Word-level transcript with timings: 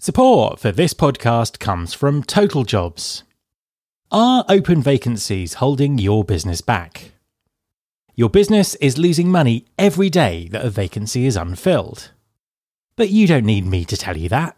Support 0.00 0.60
for 0.60 0.70
this 0.70 0.94
podcast 0.94 1.58
comes 1.58 1.92
from 1.92 2.22
Total 2.22 2.62
Jobs. 2.62 3.24
Are 4.12 4.44
open 4.48 4.80
vacancies 4.80 5.54
holding 5.54 5.98
your 5.98 6.22
business 6.22 6.60
back? 6.60 7.14
Your 8.14 8.30
business 8.30 8.76
is 8.76 8.96
losing 8.96 9.28
money 9.28 9.66
every 9.76 10.08
day 10.08 10.46
that 10.52 10.64
a 10.64 10.70
vacancy 10.70 11.26
is 11.26 11.36
unfilled. 11.36 12.12
But 12.94 13.10
you 13.10 13.26
don't 13.26 13.44
need 13.44 13.66
me 13.66 13.84
to 13.86 13.96
tell 13.96 14.16
you 14.16 14.28
that. 14.28 14.56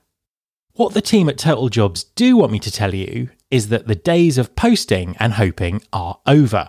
What 0.75 0.93
the 0.93 1.01
team 1.01 1.27
at 1.31 1.39
Total 1.39 1.71
Jobs 1.71 2.05
do 2.05 2.37
want 2.37 2.53
me 2.53 2.59
to 2.59 2.71
tell 2.71 2.95
you 2.95 3.31
is 3.51 3.71
that 3.71 3.87
the 3.87 3.95
days 3.95 4.37
of 4.37 4.55
posting 4.55 5.17
and 5.19 5.33
hoping 5.33 5.81
are 5.91 6.19
over. 6.27 6.69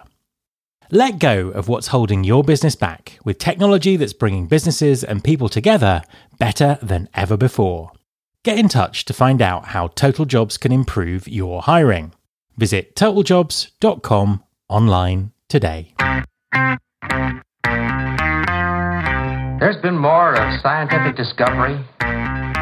Let 0.89 1.19
go 1.19 1.49
of 1.49 1.67
what's 1.67 1.87
holding 1.87 2.23
your 2.23 2.41
business 2.41 2.77
back 2.77 3.19
with 3.25 3.37
technology 3.37 3.97
that's 3.97 4.13
bringing 4.13 4.47
businesses 4.47 5.03
and 5.03 5.21
people 5.21 5.49
together 5.49 6.03
better 6.39 6.79
than 6.81 7.09
ever 7.13 7.35
before. 7.35 7.91
Get 8.43 8.57
in 8.57 8.69
touch 8.69 9.05
to 9.05 9.13
find 9.13 9.39
out 9.39 9.65
how 9.65 9.89
Total 9.89 10.25
Jobs 10.25 10.57
can 10.57 10.71
improve 10.71 11.27
your 11.27 11.61
hiring. 11.61 12.11
Visit 12.57 12.95
totaljobs.com 12.95 14.43
online 14.67 15.31
today. 15.47 15.93
There's 19.59 19.79
been 19.83 19.95
more 19.95 20.33
of 20.33 20.59
scientific 20.61 21.15
discovery, 21.15 21.75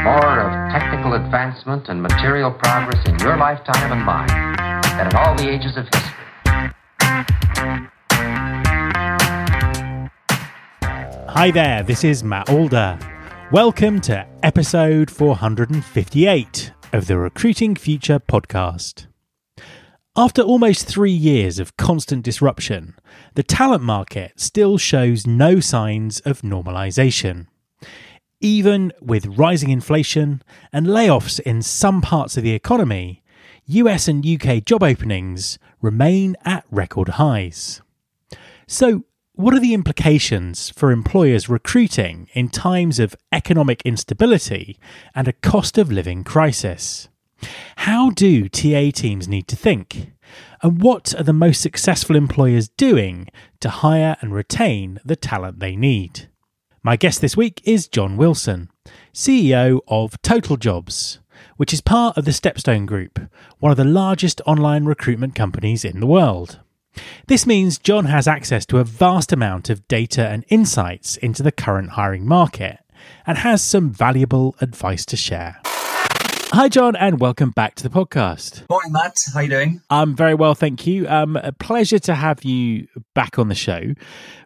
more 0.03 0.41
of 0.41 0.51
technical 0.73 1.13
advancement 1.13 1.87
and 1.87 2.01
material 2.01 2.51
progress 2.51 3.01
in 3.07 3.17
your 3.19 3.37
lifetime 3.37 3.93
and 3.93 4.03
mine 4.03 4.27
than 4.97 5.07
in 5.07 5.15
all 5.15 5.33
the 5.37 5.47
ages 5.47 5.77
of 5.77 5.85
history. 5.85 6.11
Hi 11.29 11.51
there, 11.51 11.83
this 11.83 12.03
is 12.03 12.21
Matt 12.21 12.49
Alder. 12.49 12.99
Welcome 13.51 13.99
to 14.01 14.27
episode 14.43 15.09
458 15.09 16.71
of 16.93 17.07
the 17.07 17.17
Recruiting 17.17 17.73
Future 17.73 18.19
podcast. 18.19 19.07
After 20.15 20.43
almost 20.43 20.85
three 20.85 21.11
years 21.11 21.57
of 21.57 21.75
constant 21.75 22.23
disruption, 22.23 22.93
the 23.33 23.41
talent 23.41 23.81
market 23.81 24.33
still 24.39 24.77
shows 24.77 25.25
no 25.25 25.59
signs 25.59 26.19
of 26.19 26.41
normalisation. 26.41 27.47
Even 28.39 28.93
with 29.01 29.25
rising 29.25 29.71
inflation 29.71 30.43
and 30.71 30.85
layoffs 30.85 31.39
in 31.39 31.63
some 31.63 32.01
parts 32.01 32.37
of 32.37 32.43
the 32.43 32.53
economy, 32.53 33.23
US 33.65 34.07
and 34.07 34.23
UK 34.23 34.63
job 34.63 34.83
openings 34.83 35.57
remain 35.81 36.35
at 36.45 36.65
record 36.69 37.09
highs. 37.09 37.81
So, 38.67 39.05
what 39.39 39.53
are 39.53 39.61
the 39.61 39.73
implications 39.73 40.69
for 40.71 40.91
employers 40.91 41.47
recruiting 41.47 42.27
in 42.33 42.49
times 42.49 42.99
of 42.99 43.15
economic 43.31 43.81
instability 43.83 44.77
and 45.15 45.29
a 45.29 45.33
cost 45.33 45.77
of 45.77 45.89
living 45.89 46.25
crisis? 46.25 47.07
How 47.77 48.09
do 48.09 48.49
TA 48.49 48.91
teams 48.93 49.29
need 49.29 49.47
to 49.47 49.55
think? 49.55 50.11
And 50.61 50.81
what 50.81 51.15
are 51.17 51.23
the 51.23 51.31
most 51.31 51.61
successful 51.61 52.17
employers 52.17 52.67
doing 52.67 53.29
to 53.61 53.69
hire 53.69 54.17
and 54.19 54.33
retain 54.33 54.99
the 55.05 55.15
talent 55.15 55.61
they 55.61 55.77
need? 55.77 56.27
My 56.83 56.97
guest 56.97 57.21
this 57.21 57.37
week 57.37 57.61
is 57.63 57.87
Jon 57.87 58.17
Wilson, 58.17 58.69
CEO 59.13 59.79
of 59.87 60.21
Total 60.21 60.57
Jobs, 60.57 61.19
which 61.55 61.71
is 61.71 61.79
part 61.79 62.17
of 62.17 62.25
the 62.25 62.31
Stepstone 62.31 62.85
Group, 62.85 63.17
one 63.59 63.71
of 63.71 63.77
the 63.77 63.85
largest 63.85 64.41
online 64.45 64.83
recruitment 64.83 65.33
companies 65.33 65.85
in 65.85 66.01
the 66.01 66.07
world. 66.07 66.59
This 67.27 67.45
means 67.45 67.77
Jon 67.77 68.05
has 68.05 68.27
access 68.27 68.65
to 68.67 68.77
a 68.79 68.83
vast 68.83 69.31
amount 69.31 69.69
of 69.69 69.87
data 69.87 70.27
and 70.27 70.45
insights 70.49 71.17
into 71.17 71.43
the 71.43 71.51
current 71.51 71.91
hiring 71.91 72.25
market 72.25 72.79
and 73.25 73.37
has 73.37 73.61
some 73.61 73.89
valuable 73.91 74.55
advice 74.61 75.05
to 75.07 75.17
share. 75.17 75.61
Hi, 76.51 76.67
Jon, 76.67 76.95
and 76.95 77.19
welcome 77.19 77.51
back 77.51 77.75
to 77.75 77.83
the 77.83 77.89
podcast. 77.89 78.67
Morning, 78.69 78.91
Matt. 78.91 79.15
How 79.31 79.39
are 79.39 79.43
you 79.43 79.49
doing? 79.49 79.81
I'm 79.91 80.15
very 80.15 80.33
well, 80.33 80.55
thank 80.55 80.87
you. 80.87 81.07
Um, 81.07 81.35
a 81.35 81.51
pleasure 81.51 81.99
to 81.99 82.15
have 82.15 82.43
you 82.43 82.87
back 83.13 83.37
on 83.37 83.49
the 83.49 83.55
show. 83.55 83.93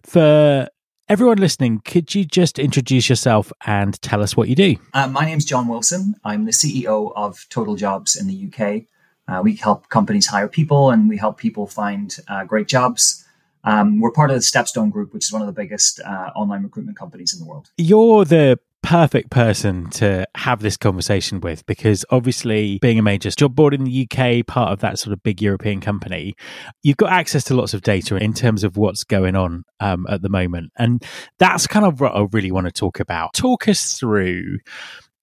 For 0.03 0.67
everyone 1.07 1.37
listening, 1.37 1.79
could 1.85 2.13
you 2.13 2.25
just 2.25 2.59
introduce 2.59 3.07
yourself 3.07 3.53
and 3.65 3.99
tell 4.01 4.21
us 4.21 4.35
what 4.35 4.49
you 4.49 4.55
do? 4.55 4.75
Uh, 4.93 5.07
my 5.07 5.23
name's 5.23 5.45
Jon 5.45 5.69
Wilson. 5.69 6.15
I'm 6.25 6.43
the 6.43 6.51
CEO 6.51 7.13
of 7.15 7.45
Total 7.49 7.77
Jobs 7.77 8.17
in 8.17 8.27
the 8.27 8.51
UK. 8.51 8.83
Uh, 9.27 9.41
we 9.43 9.55
help 9.55 9.89
companies 9.89 10.27
hire 10.27 10.47
people 10.47 10.91
and 10.91 11.09
we 11.09 11.17
help 11.17 11.37
people 11.37 11.67
find 11.67 12.17
uh, 12.27 12.43
great 12.43 12.67
jobs. 12.67 13.25
Um, 13.63 13.99
we're 14.01 14.11
part 14.11 14.29
of 14.29 14.35
the 14.35 14.41
Stepstone 14.41 14.91
Group, 14.91 15.13
which 15.13 15.25
is 15.25 15.31
one 15.31 15.41
of 15.41 15.47
the 15.47 15.53
biggest 15.53 16.01
uh, 16.01 16.31
online 16.35 16.63
recruitment 16.63 16.97
companies 16.97 17.33
in 17.33 17.39
the 17.39 17.49
world. 17.49 17.69
You're 17.77 18.25
the 18.25 18.59
perfect 18.83 19.31
person 19.31 19.89
to 19.89 20.27
have 20.35 20.59
this 20.59 20.75
conversation 20.75 21.39
with 21.39 21.65
because 21.65 22.03
obviously 22.09 22.77
being 22.79 22.99
a 22.99 23.01
major 23.01 23.31
job 23.31 23.55
board 23.55 23.73
in 23.73 23.85
the 23.85 24.07
UK, 24.11 24.45
part 24.45 24.73
of 24.73 24.81
that 24.81 24.99
sort 24.99 25.13
of 25.13 25.23
big 25.23 25.41
European 25.41 25.79
company, 25.79 26.35
you've 26.83 26.97
got 26.97 27.11
access 27.11 27.45
to 27.45 27.55
lots 27.55 27.73
of 27.73 27.81
data 27.81 28.17
in 28.17 28.33
terms 28.33 28.63
of 28.63 28.75
what's 28.75 29.05
going 29.05 29.35
on 29.35 29.63
um, 29.79 30.05
at 30.09 30.21
the 30.21 30.29
moment. 30.29 30.71
And 30.77 31.03
that's 31.39 31.65
kind 31.65 31.85
of 31.85 32.01
what 32.01 32.13
I 32.13 32.27
really 32.31 32.51
want 32.51 32.67
to 32.67 32.73
talk 32.73 32.99
about. 32.99 33.33
Talk 33.33 33.69
us 33.69 33.97
through 33.97 34.59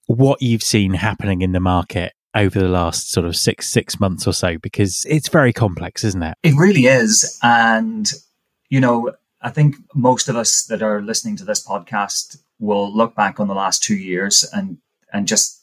what 0.06 0.40
you've 0.40 0.62
seen 0.62 0.94
happening 0.94 1.42
in 1.42 1.52
the 1.52 1.60
market 1.60 2.14
over 2.34 2.58
the 2.58 2.68
last 2.68 3.10
sort 3.10 3.26
of 3.26 3.36
six 3.36 3.68
six 3.68 3.98
months 3.98 4.26
or 4.26 4.32
so 4.32 4.58
because 4.58 5.04
it's 5.08 5.28
very 5.28 5.52
complex 5.52 6.04
isn't 6.04 6.22
it? 6.22 6.34
It 6.42 6.54
really 6.54 6.86
is. 6.86 7.38
And 7.42 8.10
you 8.70 8.80
know 8.80 9.12
i 9.42 9.50
think 9.50 9.74
most 9.94 10.28
of 10.28 10.36
us 10.36 10.64
that 10.66 10.82
are 10.82 11.02
listening 11.02 11.34
to 11.34 11.44
this 11.44 11.66
podcast 11.66 12.38
will 12.60 12.94
look 12.94 13.14
back 13.14 13.41
on 13.41 13.48
the 13.48 13.54
last 13.54 13.82
two 13.82 13.96
years 13.96 14.48
and 14.52 14.78
and 15.12 15.26
just 15.26 15.60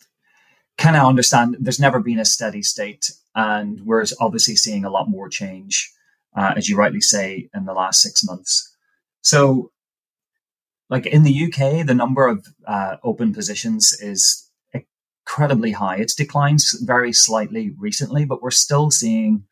kind 0.78 0.96
of 0.96 1.06
understand 1.06 1.56
there's 1.60 1.80
never 1.80 2.00
been 2.00 2.20
a 2.20 2.26
steady 2.26 2.62
state. 2.62 3.12
And 3.36 3.82
we're 3.82 4.06
obviously 4.20 4.56
seeing 4.56 4.86
a 4.86 4.90
lot 4.90 5.10
more 5.10 5.30
change 5.30 5.92
uh, 6.36 6.54
as 6.56 6.70
you 6.70 6.78
rightly 6.78 7.02
say 7.02 7.50
in 7.56 7.66
the 7.66 7.74
last 7.74 8.02
six 8.02 8.24
months. 8.24 8.76
So 9.22 9.72
like 10.90 11.06
in 11.06 11.24
the 11.24 11.46
uk 11.46 11.86
the 11.86 11.94
number 11.94 12.28
of 12.28 12.48
uh, 12.66 12.98
open 13.04 13.34
positions 13.34 13.94
is 14.02 14.47
incredibly 15.28 15.72
high. 15.72 15.98
It's 15.98 16.16
declined 16.16 16.62
very 16.82 17.12
slightly 17.12 17.74
recently, 17.78 18.24
but 18.24 18.42
we're 18.42 18.52
still 18.52 18.90
seeing 18.90 19.44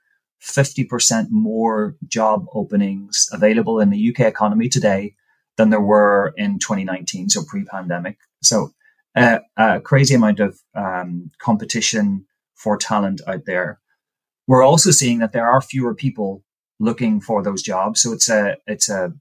50% 0.41 1.28
more 1.31 1.96
job 2.08 2.46
openings 2.53 3.28
available 3.31 3.80
in 3.80 3.90
the 3.90 4.09
UK 4.09 4.22
economy 4.22 4.69
today 4.69 5.16
than 5.58 5.69
there 5.69 5.81
were 5.81 6.34
in 6.38 6.59
2019, 6.59 7.30
so 7.30 7.44
pre 7.44 7.66
pandemic. 7.66 8.18
So, 8.41 8.72
uh, 9.16 9.40
a 9.58 9.80
crazy 9.80 10.14
amount 10.14 10.40
of 10.40 10.59
um, 10.75 11.31
competition 11.40 12.25
for 12.53 12.78
talent 12.78 13.22
out 13.28 13.46
there. 13.46 13.80
We're 14.47 14.64
also 14.64 14.91
seeing 14.91 15.19
that 15.19 15.31
there 15.31 15.50
are 15.50 15.62
fewer 15.62 15.96
people 15.96 16.44
looking 16.80 17.22
for 17.22 17.41
those 17.41 17.62
jobs. 17.62 18.02
So 18.02 18.12
it's 18.12 18.30
a 18.30 18.58
it's 18.68 18.90
a, 18.90 19.14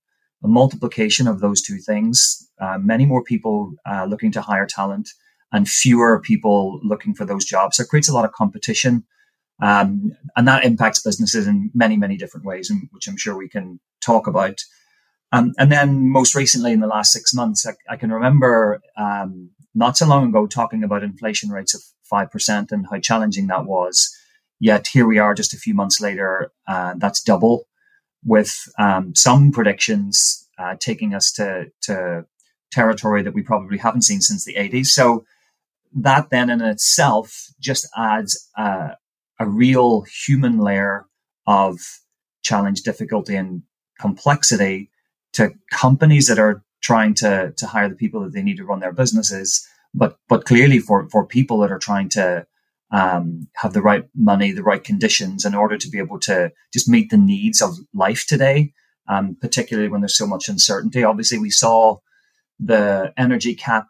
a 0.42 0.48
multiplication 0.48 1.28
of 1.28 1.40
those 1.40 1.62
two 1.62 1.78
things. 1.78 2.48
Uh, 2.60 2.78
many 2.78 3.06
more 3.06 3.22
people 3.22 3.74
uh, 3.88 4.04
looking 4.04 4.32
to 4.32 4.40
hire 4.40 4.66
talent, 4.66 5.10
and 5.54 5.68
fewer 5.68 6.18
people 6.18 6.80
looking 6.82 7.14
for 7.14 7.24
those 7.24 7.44
jobs. 7.44 7.76
So 7.76 7.84
it 7.84 7.88
creates 7.88 8.08
a 8.08 8.12
lot 8.12 8.24
of 8.24 8.32
competition. 8.32 9.04
Um, 9.62 10.16
and 10.36 10.48
that 10.48 10.64
impacts 10.64 11.00
businesses 11.00 11.46
in 11.46 11.70
many, 11.72 11.96
many 11.96 12.16
different 12.16 12.44
ways, 12.44 12.72
which 12.90 13.06
I'm 13.06 13.16
sure 13.16 13.36
we 13.36 13.48
can 13.48 13.78
talk 14.00 14.26
about. 14.26 14.60
Um, 15.30 15.52
and 15.56 15.70
then 15.70 16.10
most 16.10 16.34
recently 16.34 16.72
in 16.72 16.80
the 16.80 16.88
last 16.88 17.12
six 17.12 17.32
months, 17.32 17.64
I, 17.64 17.74
I 17.88 17.96
can 17.96 18.10
remember 18.10 18.82
um, 18.96 19.50
not 19.76 19.96
so 19.96 20.08
long 20.08 20.28
ago 20.28 20.48
talking 20.48 20.82
about 20.82 21.04
inflation 21.04 21.50
rates 21.50 21.72
of 21.72 21.82
5% 22.12 22.72
and 22.72 22.86
how 22.90 22.98
challenging 22.98 23.46
that 23.46 23.64
was. 23.64 24.12
Yet 24.58 24.88
here 24.88 25.06
we 25.06 25.18
are 25.18 25.34
just 25.34 25.54
a 25.54 25.58
few 25.58 25.72
months 25.72 26.00
later, 26.00 26.50
uh, 26.66 26.94
that's 26.96 27.22
double 27.22 27.68
with 28.24 28.68
um, 28.76 29.14
some 29.14 29.52
predictions 29.52 30.48
uh, 30.58 30.74
taking 30.80 31.14
us 31.14 31.30
to, 31.32 31.66
to 31.82 32.26
territory 32.72 33.22
that 33.22 33.34
we 33.34 33.42
probably 33.42 33.78
haven't 33.78 34.02
seen 34.02 34.20
since 34.20 34.44
the 34.44 34.54
80s. 34.54 34.86
So 34.86 35.24
that 35.94 36.30
then 36.30 36.50
in 36.50 36.60
itself 36.60 37.46
just 37.60 37.88
adds 37.96 38.50
a, 38.56 38.96
a 39.38 39.48
real 39.48 40.04
human 40.26 40.58
layer 40.58 41.06
of 41.46 41.78
challenge, 42.42 42.82
difficulty, 42.82 43.36
and 43.36 43.62
complexity 43.98 44.90
to 45.32 45.52
companies 45.70 46.26
that 46.26 46.38
are 46.38 46.62
trying 46.82 47.14
to 47.14 47.52
to 47.56 47.66
hire 47.66 47.88
the 47.88 47.94
people 47.94 48.20
that 48.22 48.32
they 48.32 48.42
need 48.42 48.56
to 48.56 48.64
run 48.64 48.80
their 48.80 48.92
businesses, 48.92 49.66
but 49.94 50.18
but 50.28 50.44
clearly 50.44 50.78
for 50.78 51.08
for 51.10 51.26
people 51.26 51.58
that 51.58 51.72
are 51.72 51.78
trying 51.78 52.08
to 52.10 52.46
um, 52.90 53.48
have 53.54 53.72
the 53.72 53.82
right 53.82 54.04
money, 54.14 54.52
the 54.52 54.62
right 54.62 54.84
conditions 54.84 55.44
in 55.44 55.54
order 55.54 55.76
to 55.76 55.88
be 55.88 55.98
able 55.98 56.20
to 56.20 56.52
just 56.72 56.88
meet 56.88 57.10
the 57.10 57.16
needs 57.16 57.60
of 57.60 57.76
life 57.92 58.26
today, 58.28 58.72
um, 59.08 59.36
particularly 59.40 59.88
when 59.88 60.00
there's 60.00 60.16
so 60.16 60.26
much 60.26 60.48
uncertainty. 60.48 61.02
Obviously, 61.02 61.38
we 61.38 61.50
saw 61.50 61.98
the 62.60 63.12
energy 63.16 63.54
cap 63.54 63.88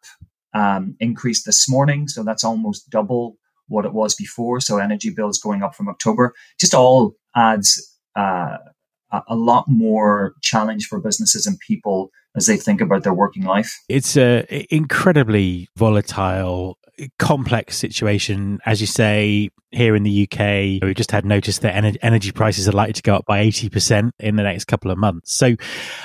um, 0.55 0.97
increased 1.01 1.45
this 1.47 1.69
morning. 1.69 2.09
So 2.09 2.23
that's 2.23 2.45
almost 2.45 2.91
double 2.91 3.37
what 3.69 3.85
it 3.85 3.93
was 3.93 4.15
before. 4.15 4.61
So 4.61 4.79
energy 4.79 5.11
bills 5.11 5.39
going 5.39 5.63
up 5.63 5.75
from 5.75 5.89
October 5.89 6.35
just 6.61 6.75
all 6.75 7.15
adds 7.35 7.99
uh, 8.17 8.59
a 9.29 9.37
lot 9.37 9.65
more 9.69 10.35
challenge 10.43 10.87
for 10.87 11.01
businesses 11.01 11.47
and 11.47 11.59
people 11.61 12.11
as 12.37 12.47
they 12.47 12.57
think 12.57 12.81
about 12.81 13.05
their 13.05 13.15
working 13.15 13.45
life. 13.45 13.81
It's 13.89 14.17
an 14.17 14.45
incredibly 14.71 15.69
volatile 15.77 16.79
complex 17.19 17.77
situation, 17.77 18.59
as 18.65 18.81
you 18.81 18.87
say, 18.87 19.51
here 19.71 19.97
in 19.97 20.05
the 20.05 20.29
UK. 20.31 20.83
We 20.83 20.95
just 20.95 21.11
had 21.11 21.25
notice 21.25 21.59
that 21.59 21.99
energy 22.03 22.33
prices 22.33 22.69
are 22.69 22.73
likely 22.73 22.93
to 22.95 23.03
go 23.03 23.17
up 23.17 23.25
by 23.27 23.45
80% 23.45 24.11
in 24.21 24.37
the 24.37 24.43
next 24.43 24.67
couple 24.67 24.91
of 24.91 24.99
months. 24.99 25.35
So, 25.35 25.57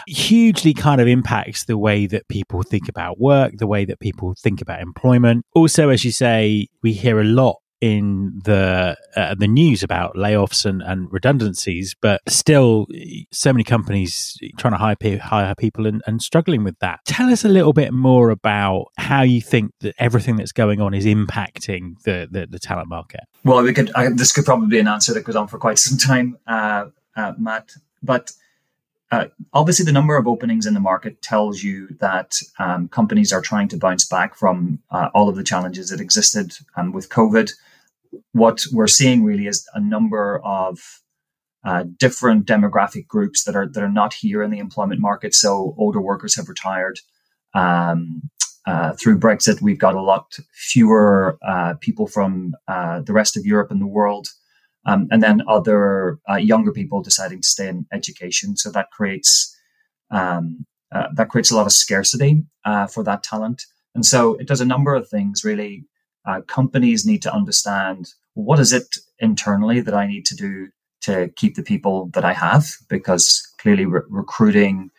hugely 0.07 0.73
kind 0.73 0.99
of 0.99 1.07
impacts 1.07 1.65
the 1.65 1.77
way 1.77 2.07
that 2.07 2.27
people 2.27 2.63
think 2.63 2.89
about 2.89 3.19
work, 3.19 3.53
the 3.57 3.67
way 3.67 3.85
that 3.85 3.99
people 3.99 4.33
think 4.37 4.61
about 4.61 4.81
employment. 4.81 5.45
Also, 5.53 5.89
as 5.89 6.03
you 6.03 6.11
say, 6.11 6.67
we 6.81 6.93
hear 6.93 7.19
a 7.19 7.25
lot 7.25 7.57
in 7.81 8.41
the 8.43 8.97
uh, 9.15 9.35
the 9.35 9.47
news 9.47 9.83
about 9.83 10.15
layoffs 10.15 10.65
and, 10.65 10.81
and 10.81 11.11
redundancies, 11.11 11.95
but 12.01 12.21
still, 12.27 12.87
so 13.31 13.53
many 13.53 13.63
companies 13.63 14.37
trying 14.57 14.73
to 14.73 14.77
hire 14.77 14.95
hire 15.21 15.55
people 15.55 15.87
and, 15.87 16.01
and 16.05 16.21
struggling 16.21 16.63
with 16.63 16.77
that. 16.79 16.99
Tell 17.05 17.29
us 17.29 17.45
a 17.45 17.49
little 17.49 17.73
bit 17.73 17.93
more 17.93 18.31
about 18.31 18.87
how 18.97 19.21
you 19.21 19.41
think 19.41 19.71
that 19.79 19.95
everything 19.97 20.35
that's 20.35 20.51
going 20.51 20.81
on 20.81 20.93
is 20.93 21.05
impacting 21.05 22.01
the 22.03 22.27
the, 22.29 22.47
the 22.47 22.59
talent 22.59 22.89
market. 22.89 23.21
Well, 23.43 23.63
we 23.63 23.73
could 23.73 23.91
I, 23.95 24.09
this 24.09 24.31
could 24.31 24.45
probably 24.45 24.67
be 24.67 24.79
an 24.79 24.87
answer 24.87 25.13
that 25.13 25.23
goes 25.23 25.35
on 25.35 25.47
for 25.47 25.57
quite 25.57 25.79
some 25.79 25.97
time, 25.97 26.37
uh, 26.47 26.85
uh, 27.15 27.33
Matt. 27.37 27.71
But 28.03 28.31
uh, 29.11 29.25
obviously, 29.53 29.85
the 29.85 29.91
number 29.91 30.17
of 30.17 30.27
openings 30.27 30.65
in 30.65 30.73
the 30.73 30.79
market 30.79 31.21
tells 31.21 31.63
you 31.63 31.87
that 31.99 32.39
um, 32.59 32.87
companies 32.89 33.33
are 33.33 33.41
trying 33.41 33.67
to 33.69 33.77
bounce 33.77 34.05
back 34.05 34.35
from 34.35 34.79
uh, 34.91 35.09
all 35.13 35.29
of 35.29 35.35
the 35.35 35.43
challenges 35.43 35.89
that 35.89 35.99
existed 35.99 36.53
um, 36.75 36.91
with 36.91 37.09
COVID 37.09 37.51
what 38.31 38.61
we're 38.71 38.87
seeing 38.87 39.23
really 39.23 39.47
is 39.47 39.67
a 39.73 39.79
number 39.79 40.39
of 40.43 40.79
uh, 41.65 41.83
different 41.97 42.45
demographic 42.45 43.07
groups 43.07 43.43
that 43.43 43.55
are 43.55 43.67
that 43.67 43.83
are 43.83 43.91
not 43.91 44.13
here 44.13 44.41
in 44.41 44.51
the 44.51 44.59
employment 44.59 45.01
market. 45.01 45.33
So 45.33 45.75
older 45.77 46.01
workers 46.01 46.35
have 46.35 46.47
retired. 46.47 46.99
Um, 47.53 48.29
uh, 48.65 48.93
through 48.93 49.17
Brexit, 49.17 49.61
we've 49.61 49.79
got 49.79 49.95
a 49.95 50.01
lot 50.01 50.37
fewer 50.53 51.37
uh, 51.47 51.73
people 51.81 52.07
from 52.07 52.53
uh, 52.67 53.01
the 53.01 53.13
rest 53.13 53.35
of 53.35 53.45
Europe 53.45 53.71
and 53.71 53.81
the 53.81 53.87
world, 53.87 54.27
um, 54.85 55.07
and 55.11 55.23
then 55.23 55.41
other 55.47 56.19
uh, 56.29 56.35
younger 56.35 56.71
people 56.71 57.01
deciding 57.01 57.41
to 57.41 57.47
stay 57.47 57.67
in 57.67 57.85
education. 57.91 58.55
So 58.55 58.71
that 58.71 58.91
creates 58.91 59.55
um, 60.11 60.65
uh, 60.91 61.07
that 61.15 61.29
creates 61.29 61.51
a 61.51 61.55
lot 61.55 61.65
of 61.65 61.71
scarcity 61.71 62.43
for 62.93 63.03
that 63.03 63.23
talent. 63.23 63.65
And 63.95 64.05
so 64.05 64.35
it 64.35 64.47
does 64.47 64.61
a 64.61 64.65
number 64.65 64.93
of 64.93 65.09
things 65.09 65.43
really 65.43 65.85
uh, 66.25 66.41
companies 66.41 67.05
need 67.05 67.21
to 67.21 67.33
understand 67.33 68.13
what 68.33 68.59
is 68.59 68.73
it 68.73 68.97
internally 69.19 69.81
that 69.81 69.93
I 69.93 70.07
need 70.07 70.25
to 70.25 70.35
do 70.35 70.67
to 71.01 71.29
keep 71.35 71.55
the 71.55 71.63
people 71.63 72.09
that 72.13 72.25
I 72.25 72.33
have, 72.33 72.65
because 72.89 73.41
clearly 73.59 73.85
re- 73.85 74.01
recruiting 74.09 74.89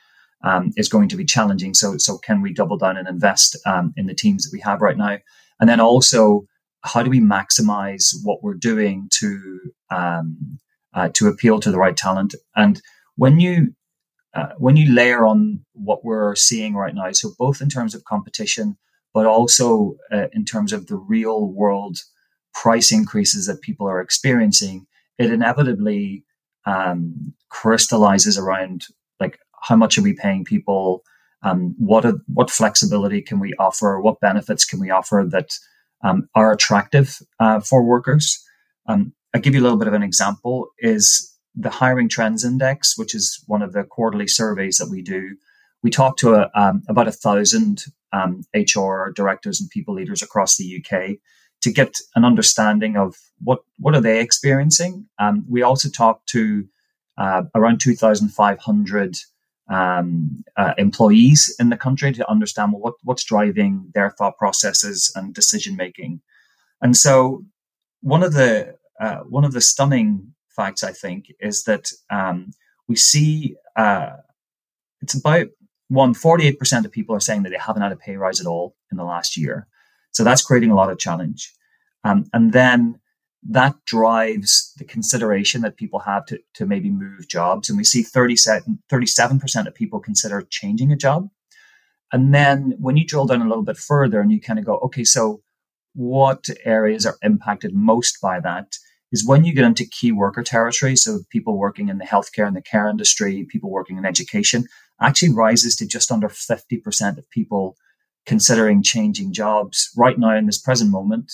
um, 0.43 0.73
is 0.77 0.89
going 0.89 1.09
to 1.11 1.17
be 1.17 1.25
challenging. 1.25 1.75
So, 1.75 1.99
so 1.99 2.19
can 2.19 2.41
we 2.41 2.53
double 2.53 2.79
down 2.79 2.97
and 2.97 3.09
invest 3.09 3.57
um, 3.67 3.93
in 3.97 4.07
the 4.07 4.15
teams 4.15 4.45
that 4.45 4.53
we 4.53 4.61
have 4.61 4.81
right 4.81 4.97
now? 4.97 5.19
And 5.61 5.69
then 5.69 5.81
also, 5.81 6.47
how 6.83 7.03
do 7.03 7.11
we 7.11 7.21
maximize 7.21 8.15
what 8.25 8.43
we're 8.43 8.55
doing 8.55 9.09
to 9.19 9.61
um, 9.91 10.59
uh, 10.95 11.11
to 11.15 11.29
appeal 11.29 11.61
to 11.61 11.71
the 11.71 11.79
right 11.79 11.97
talent? 11.97 12.35
And 12.57 12.81
when 13.17 13.39
you 13.39 13.75
uh, 14.33 14.53
when 14.57 14.77
you 14.77 14.93
layer 14.95 15.27
on 15.27 15.65
what 15.75 16.05
we're 16.05 16.35
seeing 16.35 16.75
right 16.75 16.95
now, 16.95 17.13
so 17.13 17.33
both 17.39 17.61
in 17.61 17.69
terms 17.69 17.95
of 17.95 18.05
competition 18.05 18.79
but 19.13 19.27
also 19.27 19.97
uh, 20.13 20.27
in 20.33 20.45
terms 20.45 20.73
of 20.73 20.87
the 20.87 20.97
real 20.97 21.47
world 21.47 21.99
price 22.55 22.93
increases 22.93 23.47
that 23.47 23.63
people 23.63 23.87
are 23.87 24.01
experiencing, 24.01 24.87
it 25.19 25.33
inevitably 25.33 26.25
um, 26.67 27.35
crystallizes 27.49 28.39
around 28.39 28.85
like 29.19 29.39
how 29.63 29.77
much 29.77 29.99
are 29.99 30.03
we 30.03 30.13
paying 30.13 30.45
people, 30.45 31.03
um, 31.43 31.75
what 31.79 32.05
are, 32.05 32.19
what 32.33 32.51
flexibility 32.51 33.21
can 33.21 33.41
we 33.41 33.55
offer, 33.59 34.01
what 34.01 34.21
benefits 34.21 34.65
can 34.65 34.81
we 34.81 34.91
offer 34.91 35.27
that 35.31 35.51
um, 36.03 36.29
are 36.35 36.53
attractive 36.53 37.19
uh, 37.39 37.61
for 37.61 37.83
workers. 37.83 38.43
Um, 38.87 39.13
I'll 39.35 39.41
give 39.41 39.55
you 39.55 39.61
a 39.61 39.65
little 39.65 39.79
bit 39.79 39.89
of 39.89 39.95
an 39.95 40.03
example. 40.03 40.69
Is 40.79 41.37
the 41.55 41.71
hiring 41.71 42.09
trends 42.09 42.45
index, 42.45 42.97
which 42.97 43.15
is 43.15 43.43
one 43.47 43.63
of 43.63 43.73
the 43.73 43.85
quarterly 43.85 44.27
surveys 44.27 44.79
that 44.79 44.91
we 44.91 45.03
do 45.03 45.37
we 45.83 45.91
talked 45.91 46.19
to 46.21 46.35
a, 46.35 46.51
um, 46.55 46.83
about 46.89 47.09
a 47.09 47.13
thousand 47.13 47.85
um, 48.13 48.43
HR 48.55 49.13
directors 49.15 49.61
and 49.61 49.71
people 49.71 49.95
leaders 49.95 50.23
across 50.23 50.57
the 50.57 50.83
UK 50.83 51.19
to 51.63 51.73
get 51.73 51.95
an 52.15 52.25
understanding 52.25 52.97
of 52.97 53.17
what 53.43 53.61
what 53.79 53.95
are 53.95 54.01
they 54.01 54.21
experiencing. 54.21 55.07
Um, 55.19 55.45
we 55.49 55.63
also 55.63 55.89
talked 55.89 56.29
to 56.31 56.67
uh, 57.19 57.43
around 57.55 57.81
2,500 57.81 59.17
um, 59.69 60.43
uh, 60.57 60.75
employees 60.79 61.55
in 61.61 61.69
the 61.69 61.77
country 61.77 62.13
to 62.13 62.31
understand 62.31 62.73
what 62.73 62.95
what's 63.05 63.25
driving 63.25 63.91
their 63.95 64.11
thought 64.11 64.37
processes 64.37 65.13
and 65.15 65.35
decision 65.35 65.77
making. 65.77 66.21
And 66.83 66.97
so, 66.97 67.45
one 68.01 68.23
of 68.23 68.33
the 68.33 68.77
uh, 69.01 69.19
one 69.19 69.45
of 69.45 69.53
the 69.53 69.61
stunning 69.61 70.35
facts 70.49 70.83
I 70.83 70.93
think 70.93 71.27
is 71.41 71.65
that 71.65 71.91
um, 72.11 72.53
we 72.89 72.97
see 72.97 73.57
uh, 73.77 74.17
it's 75.01 75.15
about 75.15 75.49
one, 75.91 76.15
48% 76.15 76.85
of 76.85 76.93
people 76.93 77.17
are 77.17 77.21
saying 77.21 77.43
that 77.43 77.51
they 77.51 77.59
haven't 77.59 77.83
had 77.83 77.91
a 77.91 77.97
pay 77.97 78.17
rise 78.17 78.41
at 78.41 78.47
all 78.47 78.77
in 78.93 78.97
the 78.97 79.05
last 79.05 79.37
year. 79.37 79.67
So 80.13 80.23
that's 80.23 80.43
creating 80.43 80.71
a 80.71 80.77
lot 80.77 80.91
of 80.91 80.99
challenge. 80.99 81.53
Um, 82.05 82.27
and 82.33 82.53
then 82.53 83.01
that 83.43 83.75
drives 83.87 84.73
the 84.79 84.85
consideration 84.85 85.63
that 85.63 85.77
people 85.77 85.99
have 86.01 86.27
to, 86.27 86.39
to 86.55 86.65
maybe 86.65 86.91
move 86.91 87.27
jobs. 87.29 87.69
And 87.69 87.77
we 87.77 87.83
see 87.83 88.05
37, 88.05 88.79
37% 88.89 89.67
of 89.67 89.75
people 89.75 89.99
consider 89.99 90.47
changing 90.49 90.93
a 90.93 90.97
job. 90.97 91.29
And 92.13 92.33
then 92.33 92.77
when 92.79 92.97
you 92.97 93.05
drill 93.05 93.27
down 93.27 93.43
a 93.43 93.49
little 93.49 93.65
bit 93.65 93.77
further 93.77 94.21
and 94.21 94.31
you 94.31 94.41
kind 94.41 94.61
of 94.61 94.65
go, 94.65 94.77
okay, 94.79 95.03
so 95.03 95.43
what 95.95 96.47
areas 96.65 97.05
are 97.05 97.19
impacted 97.23 97.75
most 97.75 98.21
by 98.23 98.39
that? 98.41 98.77
Is 99.13 99.27
when 99.27 99.43
you 99.43 99.53
get 99.53 99.65
into 99.65 99.85
key 99.85 100.13
worker 100.13 100.45
territory, 100.45 100.95
so 100.95 101.19
people 101.31 101.59
working 101.59 101.89
in 101.89 101.99
the 101.99 102.05
healthcare 102.05 102.47
and 102.47 102.55
the 102.55 102.63
care 102.63 102.89
industry, 102.89 103.45
people 103.51 103.69
working 103.69 103.99
in 103.99 104.07
education, 104.07 104.67
actually 105.01 105.33
rises 105.33 105.77
to 105.77 105.87
just 105.87 106.13
under 106.13 106.29
50% 106.29 107.19
of 107.19 107.31
people 107.31 107.77
considering 108.27 108.83
changing 108.83 109.33
jobs 109.33 109.91
right 109.97 110.19
now 110.19 110.35
in 110.37 110.47
this 110.47 110.59
present 110.59 110.91
moment, 110.91 111.33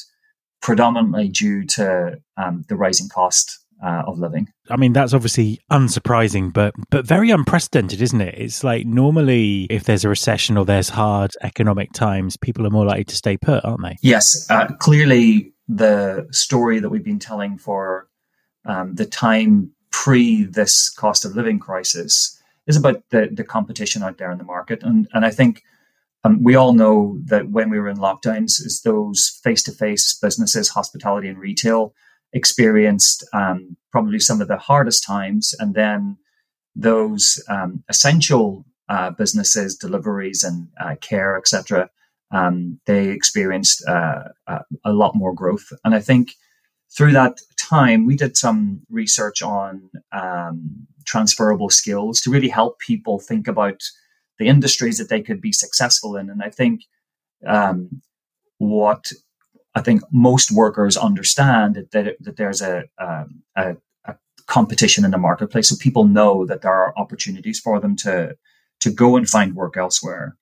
predominantly 0.62 1.28
due 1.28 1.64
to 1.66 2.20
um, 2.36 2.64
the 2.68 2.76
rising 2.76 3.08
cost 3.08 3.58
uh, 3.84 4.02
of 4.06 4.18
living. 4.18 4.48
I 4.70 4.76
mean, 4.76 4.92
that's 4.92 5.12
obviously 5.12 5.60
unsurprising, 5.70 6.52
but 6.52 6.74
but 6.90 7.06
very 7.06 7.30
unprecedented, 7.30 8.00
isn't 8.00 8.20
it? 8.20 8.34
It's 8.38 8.64
like 8.64 8.86
normally, 8.86 9.66
if 9.68 9.84
there's 9.84 10.04
a 10.04 10.08
recession 10.08 10.56
or 10.56 10.64
there's 10.64 10.88
hard 10.88 11.32
economic 11.42 11.92
times, 11.92 12.36
people 12.36 12.66
are 12.66 12.70
more 12.70 12.86
likely 12.86 13.04
to 13.04 13.16
stay 13.16 13.36
put, 13.36 13.64
aren't 13.64 13.82
they? 13.82 13.96
Yes, 14.00 14.46
uh, 14.48 14.68
clearly 14.78 15.52
the 15.68 16.26
story 16.30 16.78
that 16.78 16.88
we've 16.88 17.04
been 17.04 17.18
telling 17.18 17.58
for 17.58 18.08
um, 18.64 18.94
the 18.94 19.06
time 19.06 19.72
pre 19.90 20.44
this 20.44 20.88
cost 20.90 21.24
of 21.24 21.36
living 21.36 21.58
crisis 21.58 22.35
is 22.66 22.76
about 22.76 23.02
the, 23.10 23.28
the 23.32 23.44
competition 23.44 24.02
out 24.02 24.18
there 24.18 24.30
in 24.30 24.38
the 24.38 24.44
market. 24.44 24.82
And, 24.82 25.08
and 25.12 25.24
I 25.24 25.30
think 25.30 25.62
um, 26.24 26.42
we 26.42 26.56
all 26.56 26.72
know 26.72 27.18
that 27.24 27.50
when 27.50 27.70
we 27.70 27.78
were 27.78 27.88
in 27.88 27.98
lockdowns, 27.98 28.60
is 28.64 28.82
those 28.84 29.40
face 29.44 29.62
to 29.64 29.72
face 29.72 30.18
businesses, 30.18 30.70
hospitality 30.70 31.28
and 31.28 31.38
retail, 31.38 31.94
experienced 32.32 33.24
um, 33.32 33.76
probably 33.92 34.18
some 34.18 34.40
of 34.40 34.48
the 34.48 34.56
hardest 34.56 35.04
times. 35.04 35.54
And 35.58 35.74
then 35.74 36.18
those 36.74 37.42
um, 37.48 37.84
essential 37.88 38.64
uh, 38.88 39.10
businesses, 39.10 39.76
deliveries 39.76 40.42
and 40.42 40.68
uh, 40.80 40.96
care, 41.00 41.36
etc., 41.36 41.90
um, 42.32 42.80
they 42.86 43.08
experienced 43.08 43.86
uh, 43.86 44.24
a 44.84 44.92
lot 44.92 45.14
more 45.14 45.32
growth. 45.32 45.72
And 45.84 45.94
I 45.94 46.00
think 46.00 46.34
through 46.90 47.12
that 47.12 47.38
time, 47.56 48.04
we 48.04 48.16
did 48.16 48.36
some 48.36 48.82
research 48.90 49.42
on 49.42 49.90
um, 50.12 50.86
transferable 51.06 51.70
skills 51.70 52.20
to 52.20 52.30
really 52.30 52.48
help 52.48 52.78
people 52.78 53.18
think 53.18 53.48
about 53.48 53.80
the 54.38 54.46
industries 54.46 54.98
that 54.98 55.08
they 55.08 55.22
could 55.22 55.40
be 55.40 55.52
successful 55.52 56.16
in. 56.16 56.28
And 56.30 56.42
I 56.42 56.50
think 56.50 56.82
um, 57.46 58.02
what 58.58 59.12
I 59.74 59.82
think 59.82 60.02
most 60.10 60.50
workers 60.50 60.96
understand 60.96 61.74
that 61.74 61.90
that, 61.92 62.16
that 62.20 62.36
there's 62.36 62.62
a, 62.62 62.84
um, 62.98 63.42
a, 63.56 63.76
a 64.04 64.14
competition 64.46 65.04
in 65.04 65.10
the 65.10 65.18
marketplace, 65.18 65.68
so 65.68 65.76
people 65.78 66.06
know 66.06 66.46
that 66.46 66.62
there 66.62 66.72
are 66.72 66.98
opportunities 66.98 67.60
for 67.60 67.80
them 67.80 67.96
to 67.96 68.36
to 68.80 68.90
go 68.90 69.16
and 69.16 69.28
find 69.28 69.54
work 69.54 69.76
elsewhere. 69.76 70.36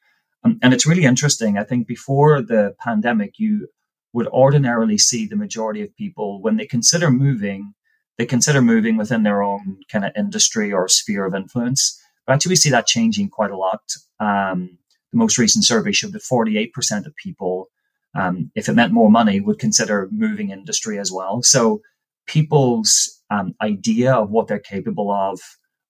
Um, 0.44 0.58
and 0.62 0.74
it's 0.74 0.86
really 0.86 1.04
interesting. 1.04 1.56
I 1.56 1.64
think 1.64 1.86
before 1.86 2.42
the 2.42 2.74
pandemic, 2.78 3.38
you 3.38 3.68
would 4.12 4.26
ordinarily 4.28 4.98
see 4.98 5.26
the 5.26 5.36
majority 5.36 5.82
of 5.82 5.96
people 5.96 6.40
when 6.42 6.56
they 6.56 6.66
consider 6.66 7.10
moving 7.10 7.74
they 8.18 8.26
consider 8.26 8.62
moving 8.62 8.96
within 8.96 9.22
their 9.22 9.42
own 9.42 9.78
kind 9.90 10.04
of 10.04 10.12
industry 10.16 10.72
or 10.72 10.88
sphere 10.88 11.24
of 11.24 11.34
influence. 11.34 12.00
But 12.26 12.34
actually, 12.34 12.52
we 12.52 12.56
see 12.56 12.70
that 12.70 12.86
changing 12.86 13.28
quite 13.28 13.50
a 13.50 13.56
lot. 13.56 13.82
Um, 14.20 14.78
the 15.12 15.18
most 15.18 15.38
recent 15.38 15.64
survey 15.64 15.92
showed 15.92 16.12
that 16.12 16.22
48% 16.22 17.06
of 17.06 17.14
people, 17.16 17.68
um, 18.14 18.50
if 18.54 18.68
it 18.68 18.74
meant 18.74 18.92
more 18.92 19.10
money, 19.10 19.40
would 19.40 19.58
consider 19.58 20.08
moving 20.10 20.50
industry 20.50 20.98
as 20.98 21.12
well. 21.12 21.42
So 21.42 21.82
people's 22.26 23.22
um, 23.30 23.54
idea 23.60 24.14
of 24.14 24.30
what 24.30 24.48
they're 24.48 24.58
capable 24.58 25.10
of, 25.10 25.40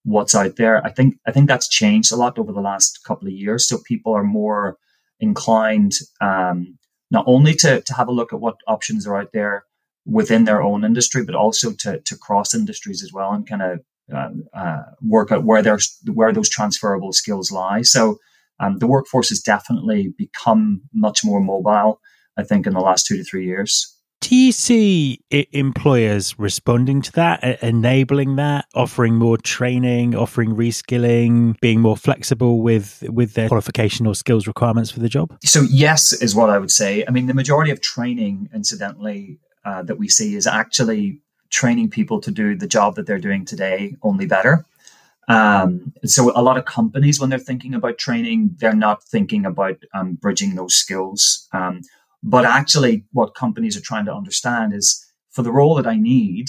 what's 0.04 0.35
out 0.35 0.57
there, 0.57 0.85
I 0.85 0.90
think 0.90 1.16
I 1.26 1.33
think 1.33 1.49
that's 1.49 1.69
changed 1.69 2.12
a 2.12 2.16
lot 2.16 2.38
over 2.38 2.52
the 2.52 2.61
last 2.61 3.00
couple 3.04 3.28
of 3.28 3.35
years. 3.35 3.66
So 3.66 3.78
people 3.87 4.14
are 4.14 4.25
more 4.25 4.76
inclined 5.21 5.93
um, 6.21 6.78
not 7.11 7.25
only 7.26 7.54
to, 7.54 7.81
to 7.81 7.95
have 7.95 8.09
a 8.09 8.12
look 8.12 8.33
at 8.33 8.40
what 8.40 8.57
options 8.66 9.07
are 9.07 9.16
out 9.16 9.33
there 9.33 9.64
within 10.07 10.45
their 10.45 10.63
own 10.63 10.85
industry, 10.85 11.25
but 11.25 11.35
also 11.35 11.73
to, 11.73 12.01
to 12.01 12.17
cross 12.17 12.55
industries 12.55 13.03
as 13.03 13.13
well 13.13 13.33
and 13.33 13.49
kind 13.49 13.63
of 13.63 13.81
uh, 14.15 14.29
uh, 14.53 14.83
work 15.03 15.33
out 15.33 15.45
where 15.45 15.63
there's 15.63 15.99
where 16.13 16.33
those 16.33 16.51
transferable 16.51 17.13
skills 17.13 17.51
lie. 17.51 17.83
So 17.83 18.19
um, 18.61 18.79
the 18.79 18.87
workforce 18.87 19.31
has 19.31 19.41
definitely 19.41 20.15
become 20.19 20.83
much 20.93 21.25
more 21.25 21.41
mobile. 21.41 22.01
I 22.37 22.43
think 22.43 22.67
in 22.67 22.75
the 22.75 22.81
last 22.81 23.07
two 23.07 23.17
to 23.17 23.25
three 23.25 23.47
years. 23.47 23.91
Do 24.21 24.35
you 24.35 24.53
see 24.53 25.21
employers 25.31 26.39
responding 26.39 27.03
to 27.03 27.13
that, 27.13 27.63
enabling 27.63 28.37
that, 28.37 28.65
offering 28.75 29.17
more 29.17 29.37
training, 29.37 30.17
offering 30.17 30.57
reskilling, 30.57 31.61
being 31.61 31.81
more 31.81 31.97
flexible 31.97 32.63
with 32.63 33.05
with 33.09 33.35
their 33.35 33.49
qualification 33.49 34.07
or 34.07 34.15
skills 34.15 34.47
requirements 34.47 34.91
for 34.91 35.01
the 35.01 35.11
job? 35.11 35.37
So 35.45 35.63
yes, 35.71 36.13
is 36.13 36.35
what 36.35 36.49
I 36.49 36.59
would 36.59 36.71
say. 36.71 37.05
I 37.07 37.11
mean, 37.11 37.27
the 37.27 37.35
majority 37.35 37.71
of 37.71 37.83
training, 37.83 38.49
incidentally, 38.55 39.41
uh, 39.64 39.83
that 39.83 39.99
we 39.99 40.09
see 40.09 40.35
is 40.35 40.47
actually 40.47 41.21
training 41.50 41.90
people 41.90 42.21
to 42.21 42.30
do 42.30 42.56
the 42.56 42.66
job 42.66 42.94
that 42.94 43.06
they're 43.06 43.18
doing 43.18 43.44
today 43.44 43.94
only 44.02 44.26
better. 44.26 44.66
Um, 45.28 45.92
so 46.04 46.33
a 46.35 46.42
lot 46.42 46.59
of 46.59 46.64
companies, 46.64 47.18
when 47.18 47.30
they're 47.30 47.38
thinking 47.38 47.75
about 47.75 47.99
training, 47.99 48.56
they're 48.59 48.75
not 48.75 49.02
thinking 49.04 49.47
about 49.47 49.76
um, 49.94 50.14
bridging 50.14 50.54
those 50.54 50.75
skills. 50.75 51.49
Um, 51.52 51.80
but 52.23 52.44
actually, 52.44 53.04
what 53.12 53.35
companies 53.35 53.76
are 53.76 53.83
trying 53.83 54.06
to 54.06 54.14
understand 54.14 54.75
is 54.75 55.04
for 55.30 55.42
the 55.42 55.52
role 55.52 55.75
that 55.76 55.87
I 55.87 55.97
need, 55.97 56.47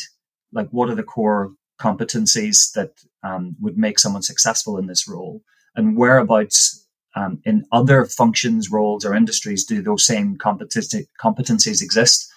like 0.51 0.69
what 0.69 0.89
are 0.89 0.95
the 0.95 1.03
core 1.03 1.53
competencies 1.79 2.71
that 2.73 2.91
um, 3.23 3.55
would 3.59 3.77
make 3.77 3.99
someone 3.99 4.21
successful 4.23 4.77
in 4.77 4.87
this 4.87 5.07
role, 5.07 5.41
and 5.75 5.97
whereabouts 5.97 6.85
um, 7.15 7.41
in 7.45 7.65
other 7.71 8.05
functions, 8.05 8.71
roles, 8.71 9.05
or 9.05 9.13
industries 9.13 9.65
do 9.65 9.81
those 9.81 10.05
same 10.05 10.37
competencies 10.37 11.05
competencies 11.21 11.81
exist? 11.81 12.31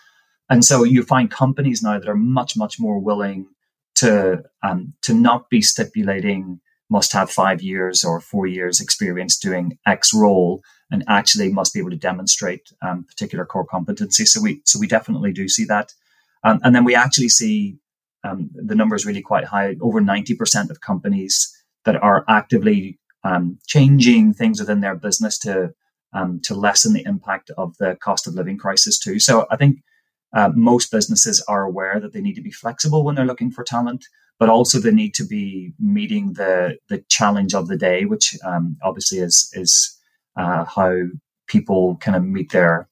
And 0.51 0.65
so 0.65 0.85
you 0.85 1.03
find 1.03 1.31
companies 1.31 1.83
now 1.83 1.99
that 1.99 2.09
are 2.09 2.15
much, 2.15 2.57
much 2.57 2.81
more 2.81 2.99
willing 2.99 3.47
to 3.97 4.45
um, 4.63 4.95
to 5.03 5.13
not 5.13 5.51
be 5.51 5.61
stipulating 5.61 6.61
must 6.91 7.13
have 7.13 7.31
five 7.31 7.61
years 7.61 8.05
or 8.05 8.21
four 8.21 8.47
years 8.47 8.81
experience 8.81 9.37
doing 9.39 9.77
X 9.87 10.15
role, 10.15 10.63
and 10.91 11.05
actually 11.07 11.53
must 11.53 11.75
be 11.75 11.81
able 11.81 11.91
to 11.91 11.97
demonstrate 11.97 12.73
um, 12.81 13.05
particular 13.05 13.45
core 13.45 13.67
competency. 13.67 14.25
So 14.25 14.41
we 14.41 14.63
so 14.65 14.79
we 14.79 14.87
definitely 14.87 15.33
do 15.33 15.49
see 15.49 15.67
that, 15.67 15.93
um, 16.45 16.61
and 16.63 16.75
then 16.75 16.85
we 16.85 16.95
actually 16.95 17.29
see 17.29 17.79
um, 18.25 18.51
the 18.55 18.75
numbers 18.75 19.05
really 19.05 19.21
quite 19.21 19.45
high. 19.45 19.77
Over 19.83 20.01
ninety 20.01 20.35
percent 20.35 20.71
of 20.71 20.81
companies 20.81 21.55
that 21.85 21.97
are 21.97 22.25
actively 22.29 22.99
um, 23.25 23.59
changing 23.67 24.33
things 24.33 24.61
within 24.61 24.81
their 24.81 24.95
business 24.95 25.39
to 25.41 25.75
um, 26.15 26.41
to 26.45 26.55
lessen 26.55 26.95
the 26.95 27.05
impact 27.05 27.51
of 27.59 27.77
the 27.79 27.97
cost 27.97 28.27
of 28.27 28.35
living 28.35 28.57
crisis 28.57 28.99
too. 28.99 29.19
So 29.19 29.47
I 29.51 29.57
think 29.57 29.83
uh, 30.35 30.51
most 30.55 30.91
businesses 30.91 31.45
are 31.49 31.63
aware 31.63 32.01
that 32.01 32.13
they 32.13 32.21
need 32.21 32.35
to 32.35 32.43
be 32.43 32.51
flexible 32.51 33.05
when 33.05 33.15
they're 33.15 33.25
looking 33.25 33.51
for 33.51 33.65
talent, 33.65 34.05
but 34.39 34.49
also 34.49 34.79
they 34.79 34.93
need 34.93 35.15
to 35.15 35.27
be 35.27 35.73
meeting 35.79 36.35
the 36.35 36.79
the 36.89 37.03
challenge 37.09 37.55
of 37.55 37.69
the 37.69 37.77
day, 37.77 38.05
which 38.05 38.37
um, 38.45 38.77
obviously 38.83 39.19
is 39.19 39.51
is 39.55 39.99
uh, 40.37 40.65
how 40.65 40.95
people 41.47 41.97
kind 41.97 42.17
of 42.17 42.25
meet 42.25 42.53
their 42.53 42.89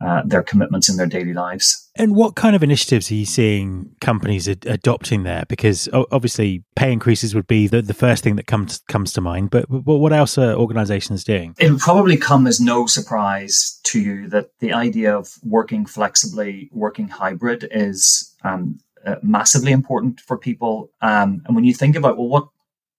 uh, 0.00 0.22
their 0.24 0.42
commitments 0.42 0.88
in 0.88 0.96
their 0.96 1.06
daily 1.06 1.32
lives. 1.32 1.90
And 1.96 2.14
what 2.14 2.36
kind 2.36 2.54
of 2.54 2.62
initiatives 2.62 3.10
are 3.10 3.16
you 3.16 3.26
seeing 3.26 3.90
companies 4.00 4.48
ad- 4.48 4.64
adopting 4.66 5.24
there? 5.24 5.44
Because 5.48 5.88
obviously, 5.92 6.62
pay 6.76 6.92
increases 6.92 7.34
would 7.34 7.48
be 7.48 7.66
the, 7.66 7.82
the 7.82 7.94
first 7.94 8.22
thing 8.22 8.36
that 8.36 8.46
comes 8.46 8.78
comes 8.88 9.12
to 9.14 9.20
mind. 9.20 9.50
But, 9.50 9.66
but 9.68 9.96
what 9.96 10.12
else 10.12 10.38
are 10.38 10.54
organisations 10.54 11.24
doing? 11.24 11.56
It 11.58 11.72
would 11.72 11.80
probably 11.80 12.16
come 12.16 12.46
as 12.46 12.60
no 12.60 12.86
surprise 12.86 13.80
to 13.84 14.00
you 14.00 14.28
that 14.28 14.50
the 14.60 14.72
idea 14.72 15.16
of 15.16 15.34
working 15.42 15.84
flexibly, 15.84 16.70
working 16.72 17.08
hybrid, 17.08 17.66
is 17.72 18.34
um, 18.44 18.78
uh, 19.04 19.16
massively 19.22 19.72
important 19.72 20.20
for 20.20 20.38
people. 20.38 20.90
Um, 21.00 21.42
and 21.46 21.56
when 21.56 21.64
you 21.64 21.74
think 21.74 21.96
about 21.96 22.16
well, 22.16 22.28
what 22.28 22.48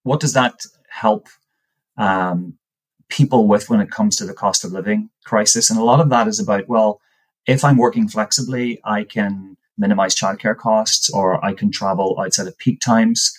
what 0.04 0.20
does 0.20 0.34
that 0.34 0.66
help 0.90 1.30
um, 1.98 2.59
people 3.10 3.48
with 3.48 3.70
when 3.70 3.82
it 3.82 3.92
comes 3.92 4.16
to 4.16 4.26
the 4.26 4.34
cost 4.34 4.64
of 4.64 4.72
living 4.72 5.10
crisis. 5.26 5.70
And 5.70 5.80
a 5.80 5.84
lot 5.84 6.00
of 6.00 6.10
that 6.10 6.28
is 6.28 6.40
about, 6.40 6.70
well, 6.70 7.02
if 7.48 7.64
I'm 7.64 7.78
working 7.78 8.08
flexibly, 8.08 8.80
I 8.84 9.04
can 9.04 9.58
minimize 9.78 10.16
childcare 10.16 10.56
costs 10.56 11.10
or 11.10 11.44
I 11.44 11.54
can 11.54 11.72
travel 11.72 12.18
outside 12.20 12.48
of 12.48 12.58
peak 12.58 12.80
times. 12.80 13.36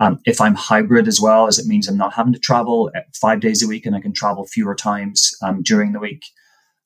Um, 0.00 0.18
if 0.24 0.40
I'm 0.40 0.56
hybrid 0.56 1.06
as 1.06 1.20
well, 1.20 1.46
as 1.46 1.58
it 1.58 1.66
means 1.66 1.88
I'm 1.88 1.96
not 1.96 2.14
having 2.14 2.32
to 2.32 2.38
travel 2.38 2.90
five 3.14 3.40
days 3.40 3.62
a 3.62 3.68
week 3.68 3.86
and 3.86 3.94
I 3.94 4.00
can 4.00 4.12
travel 4.12 4.44
fewer 4.44 4.74
times 4.74 5.34
um, 5.42 5.62
during 5.62 5.92
the 5.92 6.00
week. 6.00 6.24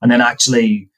And 0.03 0.11
then 0.11 0.21
actually, 0.21 0.91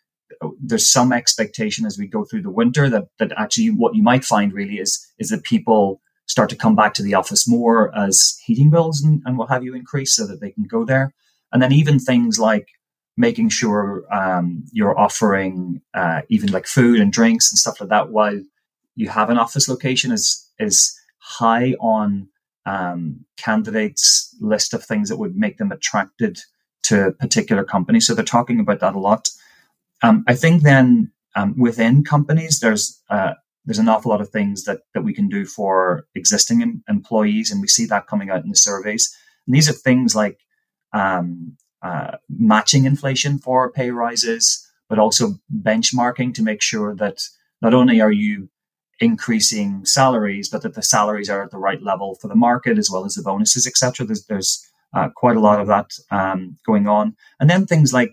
there's 0.60 0.90
some 0.90 1.12
expectation 1.12 1.86
as 1.86 1.98
we 1.98 2.06
go 2.06 2.24
through 2.24 2.42
the 2.42 2.50
winter 2.50 2.88
that, 2.90 3.04
that 3.18 3.32
actually 3.36 3.68
what 3.68 3.94
you 3.94 4.02
might 4.02 4.24
find 4.24 4.52
really 4.52 4.78
is, 4.78 5.06
is 5.18 5.30
that 5.30 5.44
people 5.44 6.00
start 6.26 6.50
to 6.50 6.56
come 6.56 6.76
back 6.76 6.94
to 6.94 7.02
the 7.02 7.14
office 7.14 7.48
more 7.48 7.96
as 7.96 8.38
heating 8.44 8.70
bills 8.70 9.02
and, 9.02 9.22
and 9.24 9.36
what 9.36 9.48
have 9.48 9.64
you 9.64 9.74
increase 9.74 10.14
so 10.14 10.26
that 10.26 10.40
they 10.40 10.50
can 10.50 10.64
go 10.64 10.84
there. 10.84 11.12
And 11.52 11.62
then 11.62 11.72
even 11.72 11.98
things 11.98 12.38
like 12.38 12.68
making 13.16 13.50
sure 13.50 14.04
um, 14.12 14.64
you're 14.72 14.98
offering 14.98 15.82
uh, 15.94 16.22
even 16.28 16.50
like 16.50 16.66
food 16.66 17.00
and 17.00 17.12
drinks 17.12 17.50
and 17.50 17.58
stuff 17.58 17.80
like 17.80 17.90
that 17.90 18.10
while 18.10 18.40
you 18.96 19.08
have 19.08 19.30
an 19.30 19.38
office 19.38 19.68
location 19.68 20.12
is 20.12 20.48
is 20.58 20.98
high 21.18 21.72
on 21.80 22.28
um, 22.66 23.24
candidates 23.36 24.34
list 24.40 24.74
of 24.74 24.84
things 24.84 25.08
that 25.08 25.16
would 25.16 25.36
make 25.36 25.58
them 25.58 25.72
attracted 25.72 26.40
to 26.82 27.12
particular 27.18 27.64
companies. 27.64 28.06
So 28.06 28.14
they're 28.14 28.24
talking 28.24 28.60
about 28.60 28.80
that 28.80 28.94
a 28.94 28.98
lot. 28.98 29.28
Um, 30.02 30.24
I 30.26 30.34
think 30.34 30.62
then 30.62 31.12
um, 31.36 31.54
within 31.58 32.04
companies, 32.04 32.60
there's 32.60 33.00
uh, 33.10 33.34
there's 33.64 33.78
an 33.78 33.88
awful 33.88 34.10
lot 34.10 34.20
of 34.20 34.30
things 34.30 34.64
that 34.64 34.80
that 34.94 35.02
we 35.02 35.14
can 35.14 35.28
do 35.28 35.44
for 35.44 36.06
existing 36.14 36.62
em- 36.62 36.82
employees, 36.88 37.50
and 37.50 37.60
we 37.60 37.68
see 37.68 37.86
that 37.86 38.06
coming 38.06 38.30
out 38.30 38.42
in 38.42 38.50
the 38.50 38.56
surveys. 38.56 39.14
And 39.46 39.54
these 39.54 39.68
are 39.68 39.72
things 39.72 40.14
like 40.14 40.40
um, 40.92 41.56
uh, 41.82 42.16
matching 42.28 42.84
inflation 42.84 43.38
for 43.38 43.70
pay 43.70 43.90
rises, 43.90 44.66
but 44.88 44.98
also 44.98 45.38
benchmarking 45.62 46.34
to 46.34 46.42
make 46.42 46.62
sure 46.62 46.94
that 46.94 47.22
not 47.62 47.74
only 47.74 48.00
are 48.00 48.12
you 48.12 48.48
increasing 49.00 49.84
salaries, 49.84 50.48
but 50.48 50.62
that 50.62 50.74
the 50.74 50.82
salaries 50.82 51.30
are 51.30 51.42
at 51.42 51.50
the 51.50 51.58
right 51.58 51.82
level 51.82 52.16
for 52.16 52.28
the 52.28 52.34
market 52.34 52.78
as 52.78 52.90
well 52.90 53.04
as 53.04 53.14
the 53.14 53.22
bonuses, 53.22 53.66
etc. 53.66 54.06
There's, 54.06 54.26
there's 54.26 54.66
uh, 54.94 55.08
quite 55.16 55.36
a 55.36 55.40
lot 55.40 55.60
of 55.60 55.68
that 55.68 55.90
um, 56.10 56.58
going 56.66 56.86
on, 56.86 57.16
and 57.38 57.48
then 57.48 57.66
things 57.66 57.92
like. 57.92 58.12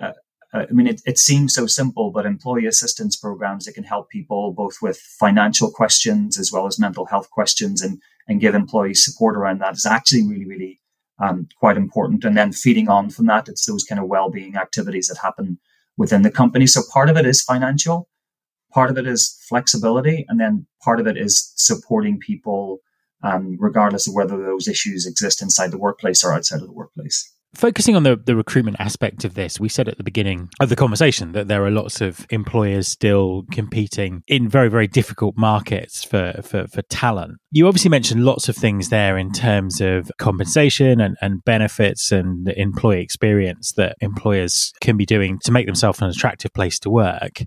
Uh, 0.00 0.12
uh, 0.52 0.66
I 0.70 0.72
mean, 0.72 0.86
it, 0.86 1.02
it 1.04 1.18
seems 1.18 1.52
so 1.52 1.66
simple, 1.66 2.12
but 2.12 2.26
employee 2.26 2.66
assistance 2.66 3.16
programs 3.16 3.64
that 3.64 3.74
can 3.74 3.82
help 3.82 4.08
people 4.08 4.52
both 4.52 4.76
with 4.80 4.98
financial 4.98 5.68
questions 5.68 6.38
as 6.38 6.52
well 6.52 6.68
as 6.68 6.78
mental 6.78 7.06
health 7.06 7.28
questions 7.30 7.82
and, 7.82 8.00
and 8.28 8.40
give 8.40 8.54
employees 8.54 9.04
support 9.04 9.36
around 9.36 9.60
that 9.60 9.74
is 9.74 9.84
actually 9.84 10.22
really, 10.22 10.46
really 10.46 10.80
um, 11.18 11.48
quite 11.58 11.76
important. 11.76 12.24
And 12.24 12.36
then 12.36 12.52
feeding 12.52 12.88
on 12.88 13.10
from 13.10 13.26
that, 13.26 13.48
it's 13.48 13.66
those 13.66 13.84
kind 13.84 14.00
of 14.00 14.08
well-being 14.08 14.56
activities 14.56 15.08
that 15.08 15.18
happen 15.18 15.58
within 15.96 16.22
the 16.22 16.30
company. 16.30 16.66
So 16.66 16.82
part 16.92 17.08
of 17.08 17.16
it 17.16 17.26
is 17.26 17.42
financial, 17.42 18.08
part 18.72 18.90
of 18.90 18.98
it 18.98 19.06
is 19.06 19.38
flexibility, 19.48 20.24
and 20.28 20.40
then 20.40 20.66
part 20.82 21.00
of 21.00 21.06
it 21.06 21.16
is 21.16 21.52
supporting 21.56 22.18
people, 22.18 22.80
um, 23.22 23.56
regardless 23.60 24.08
of 24.08 24.14
whether 24.14 24.36
those 24.36 24.68
issues 24.68 25.06
exist 25.06 25.40
inside 25.40 25.70
the 25.70 25.78
workplace 25.78 26.24
or 26.24 26.32
outside 26.32 26.60
of 26.60 26.66
the 26.66 26.72
workplace 26.72 27.33
focusing 27.54 27.96
on 27.96 28.02
the, 28.02 28.16
the 28.16 28.36
recruitment 28.36 28.76
aspect 28.80 29.24
of 29.24 29.34
this, 29.34 29.58
we 29.58 29.68
said 29.68 29.88
at 29.88 29.96
the 29.96 30.04
beginning 30.04 30.48
of 30.60 30.68
the 30.68 30.76
conversation 30.76 31.32
that 31.32 31.48
there 31.48 31.64
are 31.64 31.70
lots 31.70 32.00
of 32.00 32.26
employers 32.30 32.88
still 32.88 33.44
competing 33.50 34.22
in 34.26 34.48
very, 34.48 34.68
very 34.68 34.86
difficult 34.86 35.36
markets 35.36 36.04
for, 36.04 36.40
for, 36.42 36.66
for 36.66 36.82
talent. 36.82 37.38
You 37.50 37.66
obviously 37.66 37.90
mentioned 37.90 38.24
lots 38.24 38.48
of 38.48 38.56
things 38.56 38.88
there 38.88 39.16
in 39.16 39.32
terms 39.32 39.80
of 39.80 40.10
compensation 40.18 41.00
and, 41.00 41.16
and 41.20 41.44
benefits 41.44 42.12
and 42.12 42.48
employee 42.48 43.02
experience 43.02 43.72
that 43.72 43.96
employers 44.00 44.72
can 44.80 44.96
be 44.96 45.06
doing 45.06 45.38
to 45.44 45.52
make 45.52 45.66
themselves 45.66 46.00
an 46.02 46.08
attractive 46.08 46.52
place 46.52 46.78
to 46.80 46.90
work. 46.90 47.42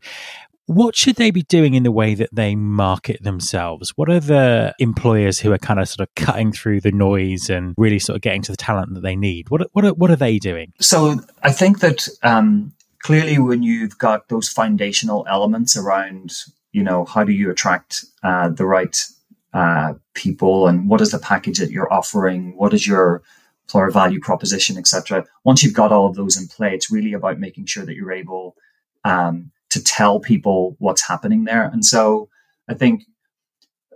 What 0.67 0.95
should 0.97 1.15
they 1.15 1.31
be 1.31 1.43
doing 1.43 1.73
in 1.73 1.83
the 1.83 1.91
way 1.91 2.13
that 2.13 2.29
they 2.33 2.53
market 2.55 3.23
themselves? 3.23 3.93
What 3.95 4.09
are 4.09 4.19
the 4.19 4.75
employers 4.79 5.39
who 5.39 5.53
are 5.53 5.57
kind 5.57 5.79
of 5.79 5.87
sort 5.87 6.07
of 6.07 6.13
cutting 6.15 6.51
through 6.51 6.81
the 6.81 6.91
noise 6.91 7.49
and 7.49 7.73
really 7.77 7.99
sort 7.99 8.17
of 8.17 8.21
getting 8.21 8.41
to 8.43 8.51
the 8.51 8.57
talent 8.57 8.93
that 8.93 9.01
they 9.01 9.15
need? 9.15 9.49
What 9.49 9.69
what 9.71 9.85
are, 9.85 9.93
what 9.93 10.11
are 10.11 10.17
they 10.17 10.37
doing? 10.39 10.73
So 10.79 11.21
I 11.41 11.51
think 11.51 11.79
that 11.79 12.07
um, 12.21 12.73
clearly 12.99 13.39
when 13.39 13.63
you've 13.63 13.97
got 13.97 14.27
those 14.27 14.49
foundational 14.49 15.25
elements 15.29 15.77
around, 15.77 16.33
you 16.73 16.83
know, 16.83 17.05
how 17.05 17.23
do 17.23 17.31
you 17.31 17.49
attract 17.49 18.03
uh, 18.23 18.49
the 18.49 18.65
right 18.65 18.97
uh, 19.53 19.93
people 20.13 20.67
and 20.67 20.89
what 20.89 20.99
is 20.99 21.11
the 21.11 21.19
package 21.19 21.59
that 21.59 21.71
you're 21.71 21.91
offering? 21.91 22.57
What 22.57 22.73
is 22.73 22.85
your 22.85 23.23
employer 23.67 23.91
value 23.91 24.19
proposition, 24.19 24.77
etc. 24.77 25.25
Once 25.43 25.61
you've 25.61 25.73
got 25.73 25.91
all 25.91 26.07
of 26.07 26.15
those 26.15 26.37
in 26.37 26.47
play, 26.47 26.73
it's 26.73 26.91
really 26.91 27.13
about 27.13 27.39
making 27.39 27.65
sure 27.65 27.85
that 27.85 27.95
you're 27.95 28.13
able 28.13 28.55
um, 29.03 29.51
to 29.69 29.83
tell 29.83 30.19
people 30.19 30.75
what's 30.79 31.07
happening 31.07 31.43
there. 31.43 31.65
And 31.65 31.85
so 31.85 32.29
I 32.69 32.73
think 32.73 33.03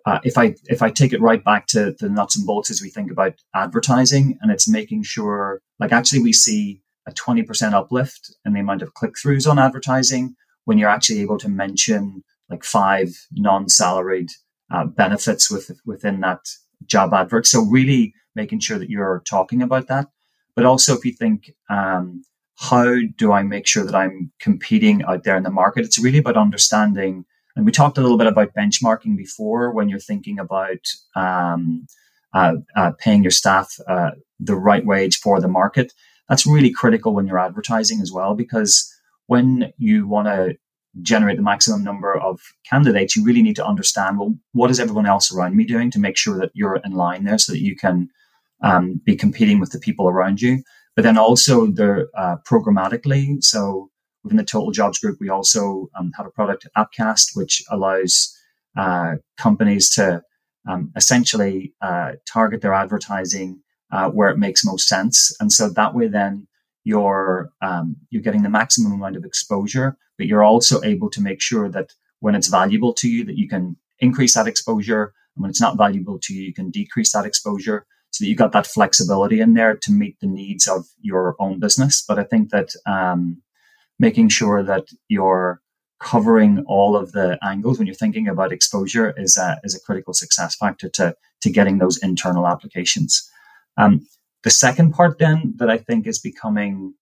uh, 0.05 0.19
if 0.23 0.37
I 0.37 0.55
if 0.65 0.81
I 0.81 0.89
take 0.89 1.13
it 1.13 1.21
right 1.21 1.43
back 1.43 1.67
to 1.67 1.95
the 1.99 2.09
nuts 2.09 2.37
and 2.37 2.45
bolts 2.45 2.71
as 2.71 2.81
we 2.81 2.89
think 2.89 3.11
about 3.11 3.33
advertising, 3.53 4.37
and 4.41 4.51
it's 4.51 4.67
making 4.67 5.03
sure, 5.03 5.61
like 5.79 5.91
actually, 5.91 6.21
we 6.21 6.33
see 6.33 6.81
a 7.07 7.11
20% 7.11 7.73
uplift 7.73 8.35
in 8.45 8.53
the 8.53 8.59
amount 8.59 8.81
of 8.81 8.93
click 8.93 9.13
throughs 9.13 9.49
on 9.49 9.59
advertising 9.59 10.35
when 10.65 10.77
you're 10.77 10.89
actually 10.89 11.19
able 11.19 11.37
to 11.39 11.49
mention 11.49 12.23
like 12.49 12.63
five 12.63 13.09
non 13.31 13.69
salaried 13.69 14.29
uh, 14.71 14.85
benefits 14.85 15.49
with, 15.49 15.71
within 15.85 16.19
that 16.21 16.39
job 16.85 17.13
advert. 17.13 17.45
So, 17.45 17.61
really 17.61 18.13
making 18.35 18.59
sure 18.59 18.79
that 18.79 18.89
you're 18.89 19.21
talking 19.27 19.61
about 19.61 19.87
that. 19.87 20.07
But 20.55 20.65
also, 20.65 20.95
if 20.97 21.05
you 21.05 21.13
think, 21.13 21.51
um, 21.69 22.23
how 22.62 22.96
do 23.18 23.32
I 23.32 23.41
make 23.41 23.65
sure 23.65 23.84
that 23.84 23.96
I'm 23.96 24.32
competing 24.39 25.03
out 25.03 25.24
there 25.24 25.36
in 25.36 25.41
the 25.41 25.50
market? 25.50 25.84
It's 25.84 25.98
really 25.98 26.20
about 26.20 26.38
understanding. 26.38 27.25
And 27.56 27.65
we 27.65 27.72
talked 27.72 27.98
a 27.98 28.01
little 28.01 28.20
bit 28.20 28.27
about 28.27 28.53
benchmarking 28.53 29.18
before 29.18 29.72
when 29.72 29.89
you're 29.89 30.00
thinking 30.00 30.38
about 30.38 30.86
um, 31.15 31.88
uh, 32.36 32.58
uh, 32.75 32.91
paying 33.00 33.24
your 33.24 33.32
staff 33.32 33.75
uh, 33.88 34.12
the 34.39 34.56
right 34.56 34.86
wage 34.86 35.18
for 35.18 35.41
the 35.41 35.48
market. 35.48 35.91
That's 36.30 36.46
really 36.46 36.72
critical 36.72 37.15
when 37.15 37.25
you're 37.25 37.39
advertising 37.39 38.00
as 38.00 38.12
well, 38.12 38.36
because 38.36 38.94
when 39.25 39.74
you 39.80 40.08
want 40.08 40.27
to 40.27 40.56
generate 41.01 41.38
the 41.38 41.44
maximum 41.44 41.84
number 41.84 42.15
of 42.15 42.39
candidates, 42.70 43.15
you 43.15 43.24
really 43.24 43.41
need 43.41 43.56
to 43.56 43.65
understand 43.65 44.20
well, 44.20 44.36
what 44.51 44.70
is 44.70 44.80
everyone 44.80 45.08
else 45.08 45.34
around 45.34 45.56
me 45.56 45.63
doing 45.63 45.89
to 45.91 46.00
make 46.00 46.15
sure 46.15 46.38
that 46.38 46.51
you're 46.53 46.80
in 46.86 46.91
line 46.91 47.24
there 47.24 47.39
so 47.39 47.53
that 47.53 47.63
you 47.63 47.75
can 47.75 48.10
um, 48.62 49.01
be 49.03 49.15
competing 49.15 49.60
with 49.60 49.72
the 49.72 49.80
people 49.80 50.08
around 50.08 50.41
you 50.41 50.63
but 50.95 51.03
then 51.03 51.17
also 51.17 51.67
the 51.67 52.10
uh, 52.15 52.38
programmatically. 52.50 53.43
So 53.43 53.89
within 54.24 54.38
the 54.38 54.43
Total 54.43 54.71
Jobs 54.71 55.00
Group, 55.00 55.17
we 55.19 55.29
also 55.29 55.89
um, 55.98 56.12
have 56.17 56.25
a 56.25 56.31
product 56.31 56.67
Appcast, 56.77 57.36
which 57.36 57.63
allows 57.69 58.38
uh, 58.77 59.15
companies 59.38 59.89
to 59.95 60.21
um, 60.69 60.91
essentially 60.95 61.74
uh, 61.81 62.13
target 62.31 62.62
their 62.62 62.74
advertising 62.74 63.62
uh, 63.91 64.10
where 64.10 64.29
it 64.29 64.38
makes 64.38 64.63
most 64.63 64.88
sense, 64.88 65.36
and 65.39 65.51
so 65.51 65.69
that 65.69 65.93
way, 65.93 66.07
then 66.07 66.48
you're 66.83 67.51
um, 67.62 67.95
you're 68.10 68.21
getting 68.21 68.43
the 68.43 68.50
maximum 68.50 68.93
amount 68.93 69.17
of 69.17 69.25
exposure, 69.25 69.98
but 70.17 70.27
you're 70.27 70.43
also 70.43 70.81
able 70.83 71.10
to 71.10 71.21
make 71.21 71.41
sure 71.41 71.67
that 71.69 71.93
when 72.19 72.36
it's 72.36 72.48
valuable 72.48 72.93
to 72.93 73.10
you, 73.10 73.25
that 73.25 73.38
you 73.38 73.50
can 73.50 73.75
increase 74.00 74.36
that 74.36 74.48
exposure, 74.48 75.13
and 75.36 75.41
when 75.41 75.50
it's 75.50 75.62
not 75.62 75.77
valuable 75.77 76.19
to 76.19 76.33
you, 76.33 76.43
you 76.43 76.53
can 76.53 76.69
decrease 76.69 77.12
that 77.12 77.25
exposure 77.25 77.86
so 78.12 78.24
that 78.24 78.30
you 78.30 78.36
got 78.36 78.51
that 78.51 78.68
flexibility 78.68 79.39
in 79.39 79.53
there 79.53 79.75
to 79.75 79.91
meet 79.91 80.20
the 80.20 80.27
needs 80.27 80.68
of 80.68 80.86
your 81.01 81.36
own 81.39 81.60
business. 81.60 82.03
But 82.08 82.20
I 82.20 82.24
think 82.24 82.50
that 82.51 82.70
um, 82.86 83.41
making 84.00 84.30
sure 84.30 84.63
that 84.63 84.88
you're 85.08 85.62
covering 86.00 86.63
all 86.68 86.96
of 86.96 87.12
the 87.12 87.38
angles 87.44 87.77
when 87.77 87.88
you're 87.88 87.96
thinking 87.96 88.27
about 88.27 88.51
exposure 88.51 89.13
is 89.18 89.38
a, 89.38 89.60
is 89.63 89.75
a 89.75 89.80
critical 89.80 90.13
success 90.13 90.56
factor 90.56 90.89
to, 90.89 91.15
to 91.41 91.50
getting 91.50 91.77
those 91.77 91.98
internal 92.00 92.48
applications. 92.48 93.30
Um, 93.77 94.06
the 94.44 94.50
second 94.50 94.94
part 94.94 95.20
then 95.20 95.53
that 95.58 95.70
I 95.70 95.77
think 95.77 96.08
is 96.08 96.20
becoming 96.20 96.96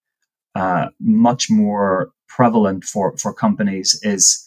uh, 0.53 0.89
much 0.99 1.49
more 1.49 2.11
prevalent 2.27 2.83
for, 2.83 3.17
for 3.17 3.33
companies 3.33 3.99
is 4.03 4.45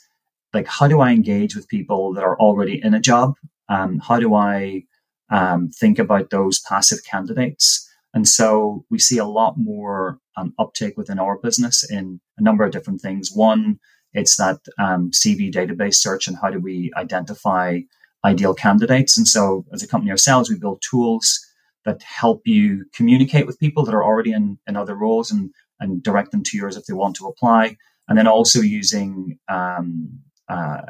like, 0.53 0.67
how 0.67 0.87
do 0.87 1.01
I 1.01 1.13
engage 1.13 1.57
with 1.57 1.69
people 1.69 2.13
that 2.13 2.23
are 2.25 2.39
already 2.39 2.81
in 2.85 2.93
a 2.95 3.01
job? 3.01 3.35
Um, 3.69 3.99
how 3.99 4.21
do 4.21 4.35
I 4.35 4.85
um, 5.33 5.71
think 5.71 5.99
about 5.99 6.31
those 6.31 6.61
passive 6.61 7.03
candidates. 7.05 7.89
And 8.15 8.29
so 8.29 8.85
we 8.91 8.99
see 8.99 9.19
a 9.19 9.25
lot 9.25 9.55
more 9.57 10.19
um, 10.37 10.55
uptake 10.59 10.97
within 10.97 11.19
our 11.19 11.39
business 11.39 11.83
in 11.91 12.21
a 12.39 12.43
number 12.43 12.65
of 12.65 12.71
different 12.71 13.01
things. 13.01 13.31
One, 13.35 13.81
it's 14.13 14.37
that 14.37 14.61
um, 14.79 15.11
CV 15.11 15.53
database 15.53 15.95
search 15.95 16.29
and 16.29 16.37
how 16.37 16.51
do 16.51 16.61
we 16.61 16.93
identify 16.97 17.81
ideal 18.25 18.55
candidates. 18.55 19.17
And 19.17 19.27
so 19.27 19.65
as 19.73 19.83
a 19.83 19.89
company 19.89 20.11
ourselves, 20.11 20.51
we 20.51 20.59
build 20.59 20.83
tools 20.89 21.41
that 21.87 22.03
help 22.03 22.43
you 22.45 22.85
communicate 22.95 23.47
with 23.47 23.59
people 23.59 23.85
that 23.85 23.95
are 23.95 24.05
already 24.05 24.33
in, 24.33 24.59
in 24.69 24.77
other 24.77 24.95
roles 24.95 25.31
and, 25.33 25.51
and 25.81 26.03
direct 26.03 26.31
them 26.31 26.43
to 26.45 26.57
yours 26.57 26.77
if 26.77 26.85
they 26.85 26.93
want 26.93 27.17
to 27.17 27.27
apply. 27.27 27.77
And 28.07 28.19
then 28.19 28.29
also 28.29 28.61
using 28.61 29.39
um, 29.49 30.21
uh, 30.49 30.83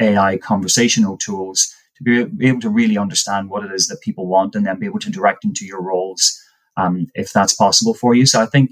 AI 0.00 0.36
conversational 0.38 1.16
tools 1.16 1.72
to 1.98 2.26
be, 2.26 2.48
able 2.48 2.60
to 2.60 2.70
really 2.70 2.98
understand 2.98 3.48
what 3.48 3.64
it 3.64 3.72
is 3.72 3.86
that 3.88 4.00
people 4.02 4.26
want 4.26 4.54
and 4.54 4.66
then 4.66 4.78
be 4.78 4.86
able 4.86 4.98
to 5.00 5.10
direct 5.10 5.42
them 5.42 5.54
to 5.54 5.66
your 5.66 5.82
roles 5.82 6.38
um, 6.76 7.06
if 7.14 7.32
that's 7.32 7.54
possible 7.54 7.94
for 7.94 8.14
you. 8.14 8.26
So 8.26 8.40
I 8.40 8.46
think 8.46 8.70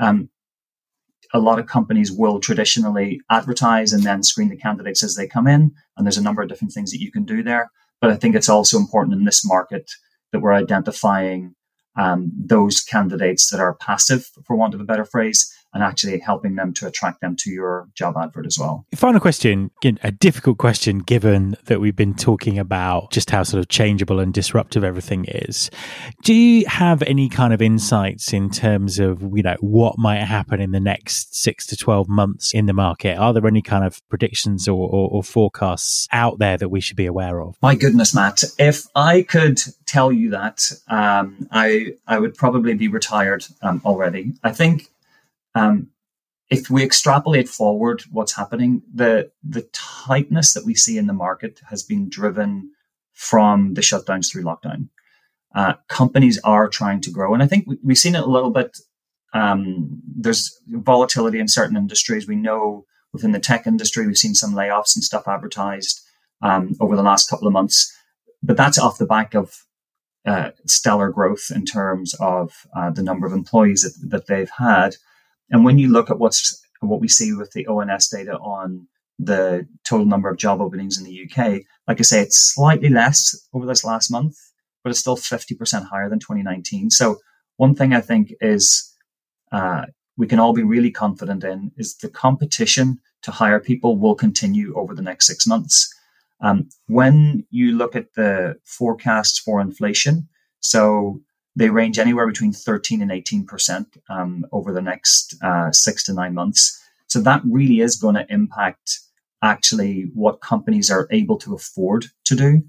um, 0.00 0.30
a 1.32 1.38
lot 1.38 1.58
of 1.58 1.66
companies 1.66 2.12
will 2.12 2.40
traditionally 2.40 3.20
advertise 3.30 3.92
and 3.92 4.02
then 4.02 4.22
screen 4.22 4.48
the 4.48 4.56
candidates 4.56 5.02
as 5.02 5.16
they 5.16 5.26
come 5.26 5.46
in. 5.46 5.72
And 5.96 6.06
there's 6.06 6.16
a 6.16 6.22
number 6.22 6.42
of 6.42 6.48
different 6.48 6.72
things 6.72 6.90
that 6.92 7.00
you 7.00 7.10
can 7.10 7.24
do 7.24 7.42
there. 7.42 7.70
But 8.00 8.10
I 8.10 8.16
think 8.16 8.34
it's 8.34 8.48
also 8.48 8.78
important 8.78 9.16
in 9.16 9.24
this 9.24 9.46
market 9.46 9.90
that 10.32 10.40
we're 10.40 10.52
identifying 10.54 11.54
um, 11.96 12.32
those 12.36 12.80
candidates 12.80 13.50
that 13.50 13.60
are 13.60 13.74
passive, 13.74 14.28
for 14.46 14.56
want 14.56 14.74
of 14.74 14.80
a 14.80 14.84
better 14.84 15.04
phrase, 15.04 15.52
and 15.74 15.82
actually 15.82 16.18
helping 16.20 16.54
them 16.54 16.72
to 16.72 16.86
attract 16.86 17.20
them 17.20 17.36
to 17.36 17.50
your 17.50 17.88
job 17.94 18.16
advert 18.16 18.46
as 18.46 18.56
well. 18.58 18.86
Final 18.94 19.20
question, 19.20 19.70
a 20.02 20.12
difficult 20.12 20.56
question 20.58 21.00
given 21.00 21.56
that 21.64 21.80
we've 21.80 21.96
been 21.96 22.14
talking 22.14 22.58
about 22.58 23.10
just 23.10 23.30
how 23.30 23.42
sort 23.42 23.60
of 23.60 23.68
changeable 23.68 24.20
and 24.20 24.32
disruptive 24.32 24.84
everything 24.84 25.24
is. 25.26 25.70
Do 26.22 26.32
you 26.32 26.66
have 26.66 27.02
any 27.02 27.28
kind 27.28 27.52
of 27.52 27.60
insights 27.60 28.32
in 28.32 28.50
terms 28.50 28.98
of, 28.98 29.22
you 29.34 29.42
know, 29.42 29.56
what 29.60 29.98
might 29.98 30.18
happen 30.18 30.60
in 30.60 30.70
the 30.70 30.80
next 30.80 31.34
six 31.34 31.66
to 31.66 31.76
12 31.76 32.08
months 32.08 32.54
in 32.54 32.66
the 32.66 32.72
market? 32.72 33.18
Are 33.18 33.32
there 33.32 33.46
any 33.46 33.62
kind 33.62 33.84
of 33.84 34.00
predictions 34.08 34.68
or, 34.68 34.88
or, 34.88 35.08
or 35.10 35.22
forecasts 35.22 36.08
out 36.12 36.38
there 36.38 36.56
that 36.56 36.68
we 36.68 36.80
should 36.80 36.96
be 36.96 37.06
aware 37.06 37.40
of? 37.40 37.56
My 37.60 37.74
goodness, 37.74 38.14
Matt, 38.14 38.44
if 38.58 38.86
I 38.94 39.22
could 39.22 39.60
tell 39.86 40.12
you 40.12 40.30
that, 40.30 40.70
um, 40.88 41.48
I, 41.50 41.94
I 42.06 42.18
would 42.18 42.36
probably 42.36 42.74
be 42.74 42.88
retired 42.88 43.44
um, 43.62 43.82
already. 43.84 44.32
I 44.42 44.52
think 44.52 44.88
um, 45.54 45.88
if 46.50 46.70
we 46.70 46.82
extrapolate 46.82 47.48
forward 47.48 48.02
what's 48.10 48.36
happening, 48.36 48.82
the 48.92 49.30
the 49.42 49.62
tightness 49.72 50.52
that 50.54 50.64
we 50.64 50.74
see 50.74 50.98
in 50.98 51.06
the 51.06 51.12
market 51.12 51.60
has 51.70 51.82
been 51.82 52.08
driven 52.08 52.70
from 53.12 53.74
the 53.74 53.80
shutdowns 53.80 54.30
through 54.30 54.44
lockdown. 54.44 54.88
Uh, 55.54 55.74
companies 55.88 56.40
are 56.42 56.68
trying 56.68 57.00
to 57.00 57.10
grow, 57.10 57.32
and 57.32 57.42
I 57.42 57.46
think 57.46 57.66
we, 57.66 57.78
have 57.88 57.98
seen 57.98 58.14
it 58.14 58.22
a 58.22 58.30
little 58.30 58.50
bit. 58.50 58.76
Um, 59.32 60.00
there's 60.16 60.60
volatility 60.68 61.40
in 61.40 61.48
certain 61.48 61.76
industries. 61.76 62.28
We 62.28 62.36
know 62.36 62.84
within 63.12 63.32
the 63.32 63.40
tech 63.40 63.66
industry, 63.66 64.06
we've 64.06 64.18
seen 64.18 64.34
some 64.34 64.54
layoffs 64.54 64.94
and 64.94 65.02
stuff 65.02 65.26
advertised 65.26 66.00
um, 66.42 66.74
over 66.80 66.96
the 66.96 67.02
last 67.02 67.30
couple 67.30 67.46
of 67.46 67.52
months, 67.52 67.96
but 68.42 68.56
that's 68.56 68.78
off 68.78 68.98
the 68.98 69.06
back 69.06 69.34
of 69.34 69.64
uh, 70.26 70.50
stellar 70.66 71.10
growth 71.10 71.50
in 71.54 71.64
terms 71.64 72.14
of 72.14 72.66
uh, 72.76 72.90
the 72.90 73.02
number 73.02 73.26
of 73.26 73.32
employees 73.32 73.82
that, 73.82 74.10
that 74.10 74.26
they've 74.26 74.50
had. 74.58 74.96
And 75.50 75.64
when 75.64 75.78
you 75.78 75.88
look 75.88 76.10
at 76.10 76.18
what's 76.18 76.60
what 76.80 77.00
we 77.00 77.08
see 77.08 77.32
with 77.32 77.50
the 77.52 77.66
ONS 77.66 78.08
data 78.08 78.36
on 78.38 78.86
the 79.18 79.66
total 79.84 80.06
number 80.06 80.28
of 80.28 80.36
job 80.36 80.60
openings 80.60 80.98
in 80.98 81.04
the 81.04 81.24
UK, 81.24 81.62
like 81.88 82.00
I 82.00 82.02
say, 82.02 82.20
it's 82.20 82.52
slightly 82.54 82.88
less 82.88 83.34
over 83.54 83.64
this 83.64 83.84
last 83.84 84.10
month, 84.10 84.36
but 84.82 84.90
it's 84.90 84.98
still 84.98 85.16
50% 85.16 85.86
higher 85.86 86.10
than 86.10 86.18
2019. 86.18 86.90
So 86.90 87.18
one 87.56 87.74
thing 87.74 87.94
I 87.94 88.00
think 88.00 88.34
is 88.40 88.92
uh, 89.52 89.86
we 90.16 90.26
can 90.26 90.38
all 90.38 90.52
be 90.52 90.62
really 90.62 90.90
confident 90.90 91.44
in 91.44 91.72
is 91.76 91.96
the 91.96 92.08
competition 92.08 92.98
to 93.22 93.30
hire 93.30 93.60
people 93.60 93.96
will 93.96 94.14
continue 94.14 94.74
over 94.76 94.94
the 94.94 95.02
next 95.02 95.26
six 95.26 95.46
months. 95.46 95.92
Um, 96.40 96.68
when 96.88 97.46
you 97.50 97.72
look 97.72 97.96
at 97.96 98.12
the 98.14 98.56
forecasts 98.64 99.38
for 99.38 99.60
inflation, 99.60 100.28
so 100.60 101.20
they 101.56 101.70
range 101.70 101.98
anywhere 101.98 102.26
between 102.26 102.52
13 102.52 103.00
and 103.02 103.10
18% 103.10 103.86
um, 104.10 104.44
over 104.52 104.72
the 104.72 104.82
next 104.82 105.36
uh, 105.42 105.70
six 105.70 106.02
to 106.04 106.12
nine 106.12 106.34
months. 106.34 106.80
So 107.06 107.20
that 107.20 107.42
really 107.48 107.80
is 107.80 107.96
going 107.96 108.16
to 108.16 108.26
impact 108.28 109.00
actually 109.42 110.10
what 110.14 110.40
companies 110.40 110.90
are 110.90 111.06
able 111.10 111.38
to 111.38 111.54
afford 111.54 112.06
to 112.24 112.34
do. 112.34 112.62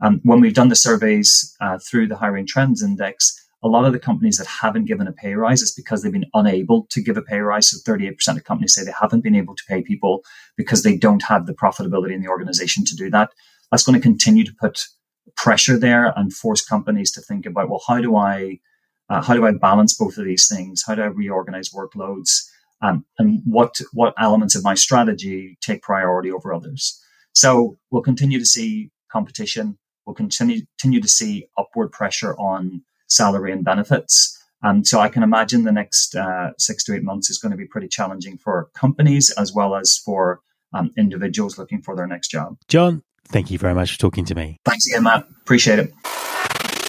Um, 0.00 0.20
when 0.22 0.40
we've 0.40 0.54
done 0.54 0.68
the 0.68 0.76
surveys 0.76 1.54
uh, 1.60 1.78
through 1.78 2.08
the 2.08 2.16
hiring 2.16 2.46
trends 2.46 2.82
index, 2.82 3.36
a 3.62 3.68
lot 3.68 3.84
of 3.84 3.92
the 3.92 3.98
companies 3.98 4.38
that 4.38 4.46
haven't 4.46 4.86
given 4.86 5.06
a 5.06 5.12
pay 5.12 5.34
rise 5.34 5.60
is 5.60 5.74
because 5.74 6.02
they've 6.02 6.12
been 6.12 6.30
unable 6.32 6.86
to 6.90 7.02
give 7.02 7.18
a 7.18 7.22
pay 7.22 7.40
rise. 7.40 7.70
So 7.70 7.92
38% 7.92 8.36
of 8.36 8.44
companies 8.44 8.74
say 8.74 8.84
they 8.84 8.92
haven't 8.98 9.22
been 9.22 9.34
able 9.34 9.54
to 9.54 9.62
pay 9.68 9.82
people 9.82 10.24
because 10.56 10.82
they 10.82 10.96
don't 10.96 11.22
have 11.24 11.44
the 11.44 11.52
profitability 11.52 12.14
in 12.14 12.22
the 12.22 12.28
organization 12.28 12.84
to 12.86 12.96
do 12.96 13.10
that. 13.10 13.30
That's 13.70 13.82
going 13.82 14.00
to 14.00 14.02
continue 14.02 14.44
to 14.44 14.54
put 14.58 14.86
pressure 15.36 15.78
there 15.78 16.12
and 16.16 16.32
force 16.32 16.64
companies 16.64 17.10
to 17.12 17.20
think 17.20 17.46
about, 17.46 17.68
well, 17.68 17.82
how 17.86 18.00
do 18.00 18.16
I, 18.16 18.60
uh, 19.08 19.22
how 19.22 19.34
do 19.34 19.46
I 19.46 19.52
balance 19.52 19.96
both 19.96 20.18
of 20.18 20.24
these 20.24 20.48
things? 20.48 20.84
How 20.86 20.94
do 20.94 21.02
I 21.02 21.06
reorganize 21.06 21.70
workloads? 21.70 22.48
Um, 22.82 23.04
and 23.18 23.42
what, 23.44 23.80
what 23.92 24.14
elements 24.18 24.54
of 24.56 24.64
my 24.64 24.74
strategy 24.74 25.58
take 25.60 25.82
priority 25.82 26.30
over 26.30 26.54
others? 26.54 27.00
So 27.32 27.78
we'll 27.90 28.02
continue 28.02 28.38
to 28.38 28.46
see 28.46 28.90
competition. 29.12 29.78
We'll 30.06 30.14
continue, 30.14 30.62
continue 30.78 31.00
to 31.00 31.08
see 31.08 31.46
upward 31.58 31.92
pressure 31.92 32.34
on 32.36 32.82
salary 33.08 33.52
and 33.52 33.64
benefits. 33.64 34.36
Um, 34.62 34.84
so 34.84 35.00
I 35.00 35.08
can 35.08 35.22
imagine 35.22 35.64
the 35.64 35.72
next 35.72 36.14
uh, 36.14 36.50
six 36.58 36.84
to 36.84 36.94
eight 36.94 37.02
months 37.02 37.30
is 37.30 37.38
going 37.38 37.50
to 37.50 37.56
be 37.56 37.66
pretty 37.66 37.88
challenging 37.88 38.36
for 38.36 38.70
companies 38.74 39.30
as 39.30 39.52
well 39.52 39.74
as 39.74 39.96
for 39.96 40.40
um, 40.72 40.90
individuals 40.96 41.58
looking 41.58 41.82
for 41.82 41.96
their 41.96 42.06
next 42.06 42.28
job. 42.28 42.56
Jon, 42.68 43.02
Thank 43.32 43.50
you 43.50 43.58
very 43.58 43.74
much 43.74 43.92
for 43.92 43.98
talking 43.98 44.24
to 44.26 44.34
me. 44.34 44.56
Thanks 44.64 44.86
again, 44.88 45.04
Matt. 45.04 45.26
Appreciate 45.42 45.78
it. 45.78 45.92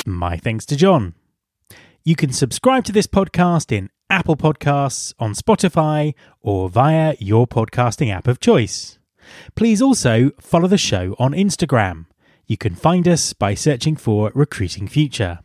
My 0.06 0.38
thanks 0.38 0.66
to 0.68 0.76
Jon. 0.76 1.14
You 2.04 2.16
can 2.16 2.34
subscribe 2.34 2.84
to 2.86 2.92
this 2.92 3.06
podcast 3.06 3.72
in 3.72 3.90
Apple 4.10 4.36
Podcasts, 4.36 5.14
on 5.20 5.34
Spotify, 5.34 6.16
or 6.42 6.68
via 6.70 7.16
your 7.20 7.46
podcasting 7.48 8.12
app 8.12 8.28
of 8.28 8.40
choice. 8.40 8.98
Please 9.56 9.82
also 9.82 10.32
follow 10.40 10.68
the 10.68 10.78
show 10.78 11.16
on 11.20 11.34
Instagram. 11.34 12.08
You 12.48 12.58
can 12.58 12.76
find 12.76 13.08
us 13.08 13.34
by 13.34 13.54
searching 13.54 13.96
for 13.96 14.32
Recruiting 14.34 14.88
Future. 14.88 15.40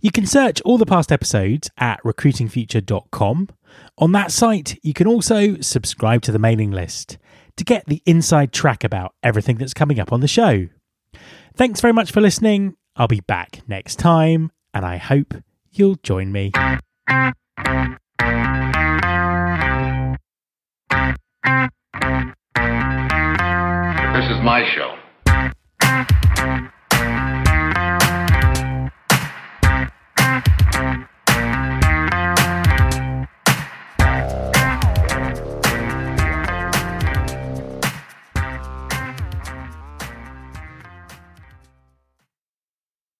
You 0.00 0.12
can 0.12 0.26
search 0.26 0.60
all 0.60 0.78
the 0.78 0.86
past 0.86 1.10
episodes 1.10 1.68
at 1.76 2.00
recruitingfuture.com. 2.04 3.48
On 3.98 4.12
that 4.12 4.30
site, 4.30 4.78
you 4.82 4.94
can 4.94 5.08
also 5.08 5.60
subscribe 5.60 6.22
to 6.22 6.32
the 6.32 6.38
mailing 6.38 6.70
list 6.70 7.18
to 7.58 7.64
get 7.64 7.84
the 7.86 8.02
inside 8.06 8.52
track 8.52 8.84
about 8.84 9.14
everything 9.22 9.58
that's 9.58 9.74
coming 9.74 10.00
up 10.00 10.12
on 10.12 10.20
the 10.20 10.28
show. 10.28 10.68
Thanks 11.54 11.80
very 11.80 11.92
much 11.92 12.12
for 12.12 12.20
listening. 12.20 12.76
I'll 12.96 13.08
be 13.08 13.20
back 13.20 13.60
next 13.68 13.96
time, 13.96 14.50
and 14.72 14.84
I 14.84 14.96
hope 14.96 15.34
you'll 15.70 15.96
join 15.96 16.32
me. 16.32 16.52
This 24.14 24.30
is 24.30 24.42
my 24.42 24.64
show. 24.74 24.97